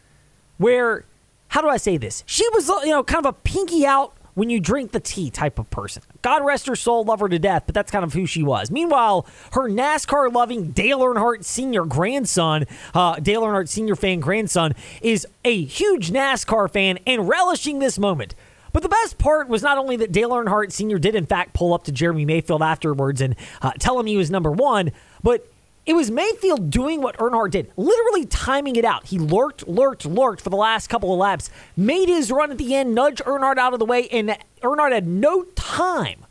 where, 0.59 1.05
how 1.47 1.61
do 1.61 1.69
I 1.69 1.77
say 1.77 1.97
this? 1.97 2.25
She 2.27 2.45
was, 2.53 2.69
you 2.69 2.91
know, 2.91 3.05
kind 3.05 3.25
of 3.25 3.31
a 3.31 3.39
pinky 3.39 3.87
out 3.87 4.17
when 4.35 4.51
you 4.51 4.61
drink 4.61 4.93
the 4.93 5.01
tea 5.01 5.31
type 5.31 5.59
of 5.59 5.71
person. 5.71 6.03
God 6.23 6.45
rest 6.45 6.67
her 6.67 6.77
soul, 6.77 7.05
love 7.05 7.21
her 7.21 7.29
to 7.29 7.39
death, 7.39 7.65
but 7.67 7.75
that's 7.75 7.91
kind 7.91 8.05
of 8.05 8.13
who 8.13 8.27
she 8.27 8.43
was. 8.43 8.71
Meanwhile, 8.71 9.27
her 9.53 9.69
NASCAR 9.69 10.33
loving 10.33 10.73
Dale 10.73 11.01
Earnhardt 11.01 11.45
Sr. 11.45 11.85
grandson, 11.85 12.67
uh, 12.95 13.17
Dale 13.17 13.43
Earnhardt 13.43 13.69
Sr. 13.69 13.97
fan 13.97 14.21
grandson, 14.21 14.75
is 15.01 15.27
a 15.45 15.65
huge 15.65 16.11
NASCAR 16.11 16.71
fan 16.71 16.99
and 17.07 17.29
relishing 17.29 17.79
this 17.79 17.99
moment. 17.99 18.35
But 18.73 18.83
the 18.83 18.89
best 18.89 19.19
part 19.19 19.49
was 19.49 19.63
not 19.63 19.79
only 19.79 19.97
that 19.99 20.11
Dale 20.11 20.31
Earnhardt 20.31 20.73
Sr. 20.73 20.99
did, 20.99 21.15
in 21.15 21.27
fact, 21.27 21.55
pull 21.55 21.73
up 21.73 21.85
to 21.85 21.93
Jeremy 21.93 22.25
Mayfield 22.25 22.61
afterwards 22.61 23.21
and 23.21 23.37
uh, 23.63 23.71
tell 23.79 23.99
him 24.01 24.07
he 24.07 24.17
was 24.17 24.33
number 24.33 24.51
one, 24.51 24.91
but 25.23 25.49
it 25.87 25.95
was 25.95 26.11
Mayfield 26.11 26.71
doing 26.71 27.03
what 27.03 27.17
Earnhardt 27.19 27.51
did, 27.51 27.71
literally 27.77 28.25
timing 28.25 28.77
it 28.77 28.85
out. 28.85 29.07
He 29.07 29.19
lurked, 29.19 29.69
lurked, 29.69 30.07
lurked 30.07 30.41
for 30.41 30.51
the 30.51 30.57
last 30.57 30.89
couple 30.89 31.13
of 31.13 31.19
laps, 31.19 31.51
made 31.77 32.09
his 32.09 32.31
run 32.31 32.51
at 32.51 32.59
the 32.59 32.75
end, 32.75 32.95
nudged 32.95 33.23
Earnhardt 33.25 33.59
out 33.59 33.75
of 33.75 33.79
the 33.79 33.85
way, 33.85 34.09
and 34.09 34.37
Earnhardt 34.63 34.93
had 34.93 35.07
no 35.07 35.43
time 35.55 36.25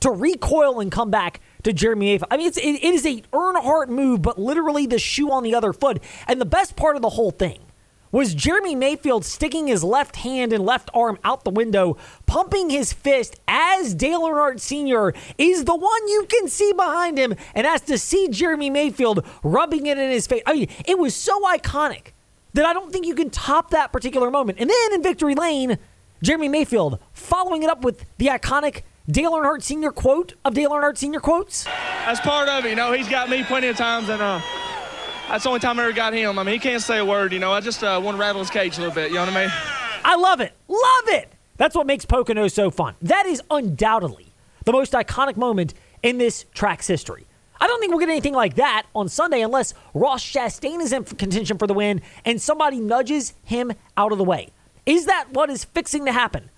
to 0.00 0.10
recoil 0.10 0.80
and 0.80 0.90
come 0.90 1.10
back 1.10 1.40
to 1.62 1.72
Jeremy 1.72 2.06
Mayfield. 2.06 2.28
I 2.30 2.36
mean, 2.36 2.46
it's, 2.48 2.56
it, 2.56 2.62
it 2.62 2.94
is 2.94 3.06
a 3.06 3.22
Earnhardt 3.32 3.88
move, 3.88 4.22
but 4.22 4.38
literally 4.38 4.86
the 4.86 4.98
shoe 4.98 5.30
on 5.30 5.42
the 5.42 5.54
other 5.54 5.72
foot. 5.72 6.02
And 6.26 6.40
the 6.40 6.46
best 6.46 6.76
part 6.76 6.96
of 6.96 7.02
the 7.02 7.10
whole 7.10 7.30
thing 7.30 7.60
was 8.10 8.34
Jeremy 8.34 8.74
Mayfield 8.74 9.24
sticking 9.24 9.66
his 9.66 9.84
left 9.84 10.16
hand 10.16 10.52
and 10.52 10.64
left 10.64 10.90
arm 10.94 11.18
out 11.24 11.44
the 11.44 11.50
window, 11.50 11.96
pumping 12.26 12.70
his 12.70 12.92
fist 12.92 13.38
as 13.46 13.94
Dale 13.94 14.22
Earnhardt 14.22 14.60
Sr. 14.60 15.12
is 15.36 15.64
the 15.64 15.74
one 15.74 16.08
you 16.08 16.26
can 16.28 16.48
see 16.48 16.72
behind 16.72 17.18
him, 17.18 17.34
and 17.54 17.66
has 17.66 17.80
to 17.82 17.98
see 17.98 18.28
Jeremy 18.28 18.70
Mayfield 18.70 19.24
rubbing 19.42 19.86
it 19.86 19.98
in 19.98 20.10
his 20.10 20.26
face. 20.26 20.42
I 20.46 20.54
mean, 20.54 20.68
it 20.86 20.98
was 20.98 21.14
so 21.14 21.40
iconic 21.44 22.12
that 22.54 22.64
I 22.64 22.72
don't 22.72 22.92
think 22.92 23.06
you 23.06 23.14
can 23.14 23.30
top 23.30 23.70
that 23.70 23.92
particular 23.92 24.30
moment. 24.30 24.58
And 24.60 24.70
then 24.70 24.92
in 24.94 25.02
Victory 25.02 25.34
Lane, 25.34 25.78
Jeremy 26.22 26.48
Mayfield 26.48 26.98
following 27.12 27.62
it 27.62 27.70
up 27.70 27.84
with 27.84 28.04
the 28.18 28.26
iconic 28.26 28.82
Dale 29.10 29.32
Earnhardt 29.32 29.62
Sr. 29.62 29.90
quote 29.90 30.34
of 30.44 30.54
Dale 30.54 30.70
Earnhardt 30.70 30.98
Sr. 30.98 31.20
quotes. 31.20 31.64
that's 31.64 32.20
part 32.20 32.48
of 32.48 32.64
it. 32.64 32.70
You 32.70 32.76
know, 32.76 32.92
he's 32.92 33.08
got 33.08 33.30
me 33.30 33.42
plenty 33.44 33.68
of 33.68 33.76
times, 33.76 34.08
and 34.08 34.20
uh, 34.20 34.40
that's 35.28 35.44
the 35.44 35.50
only 35.50 35.60
time 35.60 35.78
I 35.78 35.84
ever 35.84 35.92
got 35.92 36.14
him. 36.14 36.38
I 36.38 36.42
mean, 36.42 36.54
he 36.54 36.58
can't 36.58 36.82
say 36.82 36.98
a 36.98 37.04
word. 37.04 37.32
You 37.32 37.38
know, 37.38 37.52
I 37.52 37.60
just 37.60 37.84
uh, 37.84 38.00
want 38.02 38.16
to 38.16 38.20
rattle 38.20 38.40
his 38.40 38.50
cage 38.50 38.78
a 38.78 38.80
little 38.80 38.94
bit. 38.94 39.10
You 39.10 39.16
know 39.16 39.26
what 39.26 39.34
I 39.34 39.46
mean? 39.46 39.52
I 40.04 40.16
love 40.16 40.40
it. 40.40 40.52
Love 40.68 41.08
it. 41.08 41.32
That's 41.56 41.74
what 41.74 41.86
makes 41.86 42.04
Pocono 42.04 42.48
so 42.48 42.70
fun. 42.70 42.94
That 43.02 43.26
is 43.26 43.42
undoubtedly 43.50 44.32
the 44.64 44.72
most 44.72 44.92
iconic 44.92 45.36
moment 45.36 45.74
in 46.02 46.18
this 46.18 46.46
track's 46.54 46.86
history. 46.86 47.26
I 47.60 47.66
don't 47.66 47.80
think 47.80 47.90
we'll 47.90 47.98
get 47.98 48.08
anything 48.08 48.34
like 48.34 48.54
that 48.54 48.86
on 48.94 49.08
Sunday 49.08 49.40
unless 49.42 49.74
Ross 49.92 50.22
Chastain 50.24 50.80
is 50.80 50.92
in 50.92 51.04
contention 51.04 51.58
for 51.58 51.66
the 51.66 51.74
win 51.74 52.00
and 52.24 52.40
somebody 52.40 52.78
nudges 52.78 53.34
him 53.44 53.72
out 53.96 54.12
of 54.12 54.18
the 54.18 54.24
way. 54.24 54.48
Is 54.86 55.06
that 55.06 55.26
what 55.32 55.50
is 55.50 55.64
fixing 55.64 56.04
to 56.06 56.12
happen 56.12 56.50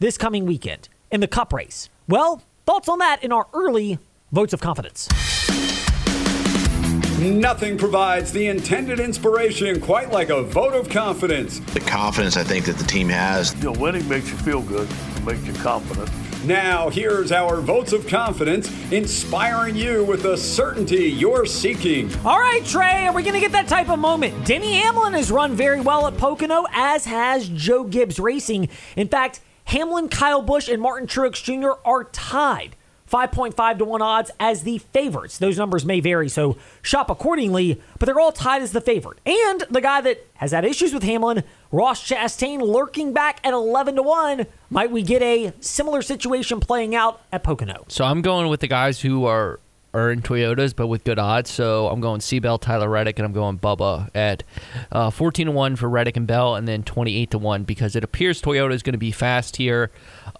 this 0.00 0.18
coming 0.18 0.46
weekend 0.46 0.88
in 1.10 1.20
the 1.20 1.28
Cup 1.28 1.52
race? 1.52 1.88
Well, 2.08 2.42
thoughts 2.66 2.88
on 2.88 2.98
that 2.98 3.22
in 3.22 3.32
our 3.32 3.46
early 3.54 3.98
votes 4.32 4.52
of 4.52 4.60
confidence. 4.60 5.08
Nothing 7.18 7.76
provides 7.76 8.30
the 8.30 8.46
intended 8.46 9.00
inspiration 9.00 9.80
quite 9.80 10.12
like 10.12 10.28
a 10.28 10.44
vote 10.44 10.72
of 10.72 10.88
confidence. 10.88 11.58
The 11.58 11.80
confidence 11.80 12.36
I 12.36 12.44
think 12.44 12.64
that 12.66 12.76
the 12.76 12.84
team 12.84 13.08
has. 13.08 13.56
You 13.56 13.72
know, 13.72 13.80
winning 13.80 14.08
makes 14.08 14.30
you 14.30 14.36
feel 14.36 14.62
good, 14.62 14.88
it 15.16 15.24
makes 15.24 15.44
you 15.44 15.52
confident. 15.54 16.08
Now, 16.44 16.88
here's 16.88 17.32
our 17.32 17.60
votes 17.60 17.92
of 17.92 18.06
confidence, 18.06 18.70
inspiring 18.92 19.74
you 19.74 20.04
with 20.04 20.22
the 20.22 20.36
certainty 20.36 21.10
you're 21.10 21.44
seeking. 21.44 22.08
All 22.24 22.38
right, 22.38 22.64
Trey, 22.64 23.08
are 23.08 23.12
we 23.12 23.24
going 23.24 23.34
to 23.34 23.40
get 23.40 23.50
that 23.50 23.66
type 23.66 23.88
of 23.88 23.98
moment? 23.98 24.46
Denny 24.46 24.74
Hamlin 24.74 25.14
has 25.14 25.32
run 25.32 25.56
very 25.56 25.80
well 25.80 26.06
at 26.06 26.16
Pocono, 26.16 26.66
as 26.72 27.04
has 27.06 27.48
Joe 27.48 27.82
Gibbs 27.82 28.20
Racing. 28.20 28.68
In 28.94 29.08
fact, 29.08 29.40
Hamlin, 29.64 30.08
Kyle 30.08 30.40
Busch, 30.40 30.68
and 30.68 30.80
Martin 30.80 31.08
Truex 31.08 31.42
Jr. 31.42 31.80
are 31.84 32.04
tied 32.04 32.76
5.5 33.10 33.78
to 33.78 33.84
1 33.84 34.02
odds 34.02 34.30
as 34.38 34.62
the 34.62 34.78
favorites. 34.78 35.38
Those 35.38 35.58
numbers 35.58 35.84
may 35.84 36.00
vary, 36.00 36.28
so 36.28 36.56
shop 36.82 37.10
accordingly, 37.10 37.80
but 37.98 38.06
they're 38.06 38.20
all 38.20 38.32
tied 38.32 38.62
as 38.62 38.72
the 38.72 38.80
favorite. 38.80 39.18
And 39.26 39.64
the 39.70 39.80
guy 39.80 40.00
that 40.02 40.26
has 40.34 40.52
had 40.52 40.64
issues 40.64 40.92
with 40.92 41.02
Hamlin, 41.02 41.44
Ross 41.72 42.06
Chastain, 42.06 42.60
lurking 42.60 43.12
back 43.12 43.40
at 43.44 43.52
11 43.52 43.96
to 43.96 44.02
1. 44.02 44.46
Might 44.70 44.90
we 44.90 45.02
get 45.02 45.22
a 45.22 45.52
similar 45.60 46.02
situation 46.02 46.60
playing 46.60 46.94
out 46.94 47.20
at 47.32 47.42
Pocono? 47.42 47.84
So 47.88 48.04
I'm 48.04 48.22
going 48.22 48.48
with 48.48 48.60
the 48.60 48.68
guys 48.68 49.00
who 49.00 49.24
are 49.24 49.60
in 50.10 50.22
Toyotas, 50.22 50.74
but 50.74 50.86
with 50.86 51.04
good 51.04 51.18
odds. 51.18 51.50
So 51.50 51.88
I'm 51.88 52.00
going 52.00 52.20
Seabell, 52.20 52.60
Tyler 52.60 52.88
Reddick, 52.88 53.18
and 53.18 53.26
I'm 53.26 53.32
going 53.32 53.58
Bubba 53.58 54.10
at 54.14 54.42
uh, 54.92 55.10
14 55.10 55.46
to 55.46 55.52
one 55.52 55.76
for 55.76 55.88
Reddick 55.88 56.16
and 56.16 56.26
Bell, 56.26 56.54
and 56.54 56.66
then 56.66 56.82
28 56.82 57.30
to 57.32 57.38
one 57.38 57.64
because 57.64 57.96
it 57.96 58.04
appears 58.04 58.40
Toyota 58.40 58.72
is 58.72 58.82
going 58.82 58.92
to 58.92 58.98
be 58.98 59.12
fast 59.12 59.56
here. 59.56 59.90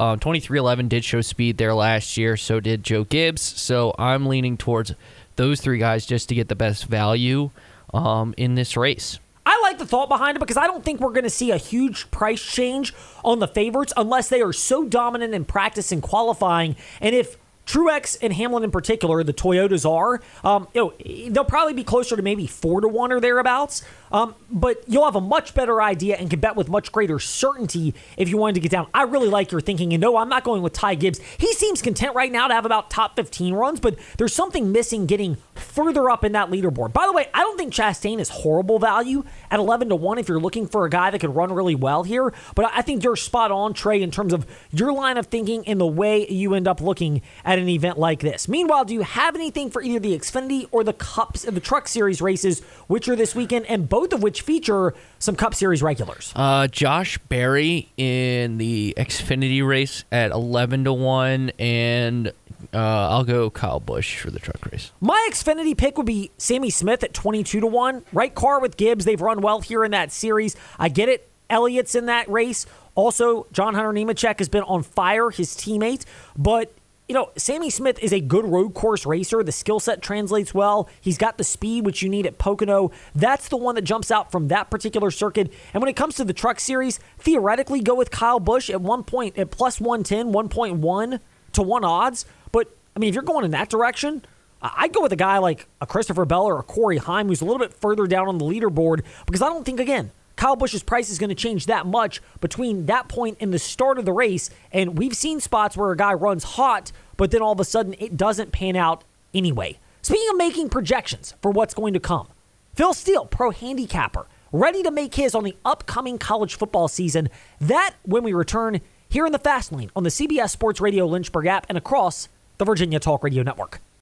Um, 0.01 0.19
23XI 0.21 0.89
did 0.89 1.05
show 1.05 1.21
speed 1.21 1.59
there 1.59 1.75
last 1.75 2.17
year, 2.17 2.37
so 2.37 2.61
did 2.61 2.85
Joe 2.85 3.05
Gibbs. 3.05 3.43
So 3.43 3.95
I'm 3.99 4.27
leaning 4.27 4.57
towards 4.57 4.95
those 5.37 5.61
three 5.61 5.79
guys 5.79 6.07
just 6.07 6.29
to 6.29 6.35
get 6.35 6.49
the 6.49 6.57
best 6.57 6.87
value 6.87 7.51
um, 7.93 8.35
in 8.37 8.55
this 8.55 8.77
race. 8.77 9.19
I 9.49 9.59
like 9.63 9.79
the 9.79 9.87
thought 9.87 10.11
behind 10.11 10.37
it 10.37 10.41
because 10.41 10.59
I 10.59 10.67
don't 10.67 10.85
think 10.85 11.01
we're 11.01 11.13
going 11.13 11.25
to 11.25 11.31
see 11.31 11.51
a 11.53 11.57
huge 11.57 12.11
price 12.11 12.43
change 12.43 12.93
on 13.25 13.39
the 13.39 13.49
favorites 13.49 13.95
unless 13.97 14.29
they 14.29 14.43
are 14.43 14.53
so 14.53 14.85
dominant 14.85 15.33
in 15.33 15.47
practice 15.47 15.91
and 15.91 16.03
qualifying. 16.03 16.77
And 17.01 17.15
if 17.15 17.39
Truex 17.69 18.17
and 18.23 18.33
Hamlin 18.33 18.65
in 18.65 18.71
particular, 18.71 19.23
the 19.23 19.35
Toyotas 19.35 19.89
are, 19.89 20.23
um, 20.43 20.69
you 20.75 20.81
know, 20.81 21.31
they'll 21.31 21.45
probably 21.45 21.75
be 21.75 21.85
closer 21.85 22.17
to 22.17 22.23
maybe 22.23 22.47
four 22.47 22.81
to 22.81 22.89
one 22.89 23.13
or 23.13 23.21
thereabouts. 23.21 23.85
Um, 24.11 24.35
but 24.51 24.83
you'll 24.87 25.05
have 25.05 25.17
a 25.17 25.21
much 25.21 25.53
better 25.55 25.83
idea 25.83 26.17
and 26.17 26.31
can 26.31 26.41
bet 26.41 26.57
with 26.57 26.71
much 26.71 26.93
greater 26.93 27.19
certainty 27.19 27.95
if 28.17 28.31
you 28.31 28.39
wanted 28.39 28.55
to 28.55 28.61
get 28.61 28.71
down. 28.71 28.87
I 28.95 29.03
really 29.03 29.29
like 29.29 29.53
your 29.53 29.61
thinking. 29.61 29.93
And 29.93 30.01
no, 30.01 30.17
I'm 30.17 30.31
not 30.31 30.45
going 30.45 30.63
with 30.63 30.73
Ty 30.73 30.95
Gibbs. 30.95 31.21
He 31.37 31.53
seems 31.53 31.83
content 31.83 32.15
right 32.15 32.33
now 32.33 32.49
to 32.49 32.55
have 32.55 32.65
about 32.65 32.89
top 32.89 33.17
15 33.17 33.53
runs, 33.53 33.81
but 33.81 33.99
there's 34.17 34.35
something 34.35 34.73
missing 34.73 35.05
getting 35.05 35.37
further 35.61 36.11
up 36.11 36.25
in 36.25 36.33
that 36.33 36.51
leaderboard. 36.51 36.93
By 36.93 37.07
the 37.07 37.13
way, 37.13 37.29
I 37.33 37.41
don't 37.41 37.57
think 37.57 37.73
Chastain 37.73 38.19
is 38.19 38.29
horrible 38.29 38.79
value 38.79 39.25
at 39.51 39.61
11 39.61 39.91
to 39.91 39.97
1 39.97 40.19
if 40.19 40.29
you're 40.29 40.41
looking 40.41 40.67
for 40.67 40.85
a 40.85 40.91
guy 40.91 41.11
that 41.11 41.21
could 41.21 41.35
run 41.35 41.53
really 41.53 41.75
well 41.75 42.03
here. 42.03 42.33
But 42.55 42.71
I 42.75 42.83
think 42.83 43.05
you're 43.05 43.17
spot 43.17 43.53
on, 43.53 43.73
Trey, 43.75 44.03
in 44.03 44.11
terms 44.11 44.33
of 44.33 44.47
your 44.73 44.93
line 44.93 45.17
of 45.17 45.27
thinking 45.27 45.67
and 45.69 45.81
the 45.81 45.87
way 45.87 46.29
you 46.29 46.55
end 46.55 46.67
up 46.67 46.81
looking 46.81 47.23
at 47.45 47.59
an 47.59 47.69
event 47.69 47.99
like 47.99 48.21
this. 48.21 48.49
Meanwhile, 48.49 48.87
do 48.87 48.95
you 48.95 49.03
have 49.03 49.35
anything 49.37 49.71
for 49.71 49.81
either 49.81 50.01
the 50.01 50.19
Xfinity 50.19 50.67
or 50.73 50.83
the 50.83 50.93
Cups 50.93 51.45
and 51.45 51.57
the 51.57 51.61
Truck 51.61 51.87
Series 51.87 52.21
races, 52.21 52.61
which 52.89 53.09
are 53.09 53.17
this 53.17 53.35
weekend? 53.35 53.67
And 53.67 53.89
both 53.89 54.09
both 54.09 54.19
of 54.19 54.23
which 54.23 54.43
feature 54.43 54.95
some 55.19 55.37
Cup 55.37 55.55
Series 55.55 55.83
regulars. 55.83 56.33
Uh, 56.35 56.67
Josh 56.69 57.19
Berry 57.29 57.91
in 57.97 58.59
the 58.59 58.95
Xfinity 58.97 59.67
race 59.67 60.05
at 60.11 60.31
11 60.31 60.85
to 60.85 60.93
1, 60.93 61.51
and 61.59 62.33
uh, 62.75 63.09
I'll 63.11 63.25
go 63.25 63.51
Kyle 63.51 63.81
Busch 63.81 64.19
for 64.21 64.31
the 64.31 64.39
truck 64.39 64.65
race. 64.71 64.93
My 65.01 65.29
Xfinity 65.31 65.77
pick 65.77 65.97
would 65.97 66.07
be 66.07 66.31
Sammy 66.37 66.71
Smith 66.71 67.03
at 67.03 67.15
22 67.15 67.61
to 67.61 67.67
1. 67.67 68.05
Right 68.13 68.35
car 68.35 68.61
with 68.61 68.77
Gibbs. 68.77 69.05
They've 69.05 69.21
run 69.21 69.41
well 69.41 69.61
here 69.61 69.85
in 69.85 69.91
that 69.93 70.13
series. 70.13 70.57
I 70.79 70.89
get 70.89 71.09
it. 71.09 71.29
Elliott's 71.51 71.95
in 71.95 72.07
that 72.07 72.29
race. 72.29 72.67
Also, 72.95 73.47
John 73.53 73.75
Hunter 73.75 73.93
Nemechek 73.93 74.39
has 74.39 74.49
been 74.49 74.65
on 74.65 74.83
fire, 74.83 75.31
his 75.31 75.55
teammate, 75.55 76.05
but 76.37 76.75
you 77.09 77.15
know, 77.15 77.31
Sammy 77.37 77.71
Smith 77.71 77.99
is 78.01 78.13
a 78.13 78.21
good 78.21 78.45
road 78.45 78.75
course 78.75 79.07
racer. 79.07 79.43
The 79.43 79.51
skill 79.51 79.81
set 79.81 80.03
translates 80.03 80.53
well. 80.53 80.91
He's 81.01 81.17
got 81.17 81.39
the 81.39 81.45
speed 81.45 81.87
which 81.87 82.03
you 82.03 82.11
need 82.11 82.27
at 82.27 82.37
Pocono. 82.37 82.91
That's 83.15 83.49
the 83.49 83.57
one 83.57 83.77
that 83.77 83.83
jumps 83.83 84.11
out 84.11 84.31
from 84.31 84.49
that 84.49 84.69
particular 84.69 85.11
circuit. 85.11 85.51
And 85.73 85.83
when 85.83 85.89
it 85.89 85.97
comes 85.97 86.17
to 86.17 86.25
the 86.25 86.35
truck 86.35 86.61
series, 86.61 87.01
theoretically 87.19 87.81
go 87.81 87.95
with 87.95 88.11
Kyle 88.11 88.41
Busch 88.41 88.69
at 88.69 88.83
one 88.83 89.05
point 89.05 89.39
at 89.39 89.51
plus 89.51 89.81
110, 89.81 90.35
1.1 90.35 91.21
to 91.53 91.63
1 91.63 91.85
odds. 91.85 92.27
But 92.53 92.75
I 92.95 92.99
mean, 92.99 93.09
if 93.09 93.15
you're 93.15 93.25
going 93.25 93.45
in 93.45 93.51
that 93.53 93.69
direction, 93.69 94.25
I'd 94.61 94.93
go 94.93 95.03
with 95.03 95.13
a 95.13 95.17
guy 95.17 95.39
like 95.39 95.69
a 95.81 95.87
Christopher 95.87 96.25
Bell 96.25 96.45
or 96.45 96.59
a 96.59 96.63
Corey 96.63 96.99
Heim 96.99 97.29
who's 97.29 97.41
a 97.41 97.45
little 97.45 97.61
bit 97.61 97.73
further 97.73 98.07
down 98.07 98.29
on 98.29 98.39
the 98.39 98.45
leaderboard 98.45 99.03
because 99.27 99.43
I 99.43 99.49
don't 99.49 99.65
think, 99.65 99.79
again, 99.79 100.11
Kyle 100.37 100.57
Busch's 100.57 100.83
price 100.83 101.11
is 101.11 101.19
going 101.19 101.31
to 101.31 101.35
change 101.35 101.67
that 101.67 101.87
much 101.87 102.21
between 102.41 102.87
that 102.87 103.09
point 103.09 103.39
and 103.41 103.53
the 103.53 103.59
start 103.59 103.99
of 103.99 104.05
the 104.05 104.13
race. 104.13 104.51
And 104.73 104.99
we've 104.99 105.15
seen 105.15 105.41
spots 105.41 105.77
where 105.77 105.91
a 105.91 105.97
guy 105.97 106.15
runs 106.15 106.45
hot, 106.45 106.93
but 107.17 107.31
then 107.31 107.43
all 107.43 107.53
of 107.53 107.61
a 107.61 107.65
sudden 107.65 107.95
it 107.99 108.17
doesn't 108.17 108.53
pan 108.53 108.77
out 108.77 109.05
anyway. 109.35 109.79
Speaking 110.03 110.29
of 110.31 110.37
making 110.37 110.69
projections 110.69 111.35
for 111.43 111.51
what's 111.51 111.75
going 111.75 111.93
to 111.95 112.01
come, 112.01 112.29
Phil 112.75 112.95
Steele, 112.95 113.27
pro 113.27 113.51
handicapper, 113.51 114.27
ready 114.53 114.83
to 114.83 114.91
make 114.91 115.15
his 115.15 115.35
on 115.35 115.45
the 115.45 115.57
upcoming 115.65 116.19
college 116.19 116.55
football 116.55 116.89
season. 116.89 117.29
That 117.61 117.95
when 118.05 118.23
we 118.23 118.33
return 118.33 118.81
here 119.09 119.27
in 119.27 119.33
the 119.33 119.39
Fast 119.39 119.73
Lane 119.73 119.91
on 119.97 120.05
the 120.05 120.11
CBS 120.11 120.51
Sports 120.51 120.81
Radio 120.81 121.07
Lynchburg 121.07 121.47
app 121.47 121.67
and 121.69 121.77
across 121.77 122.29
the 122.59 122.65
Virginia 122.65 122.99
Talk 122.99 123.23
Radio 123.23 123.45
Network. 123.45 123.81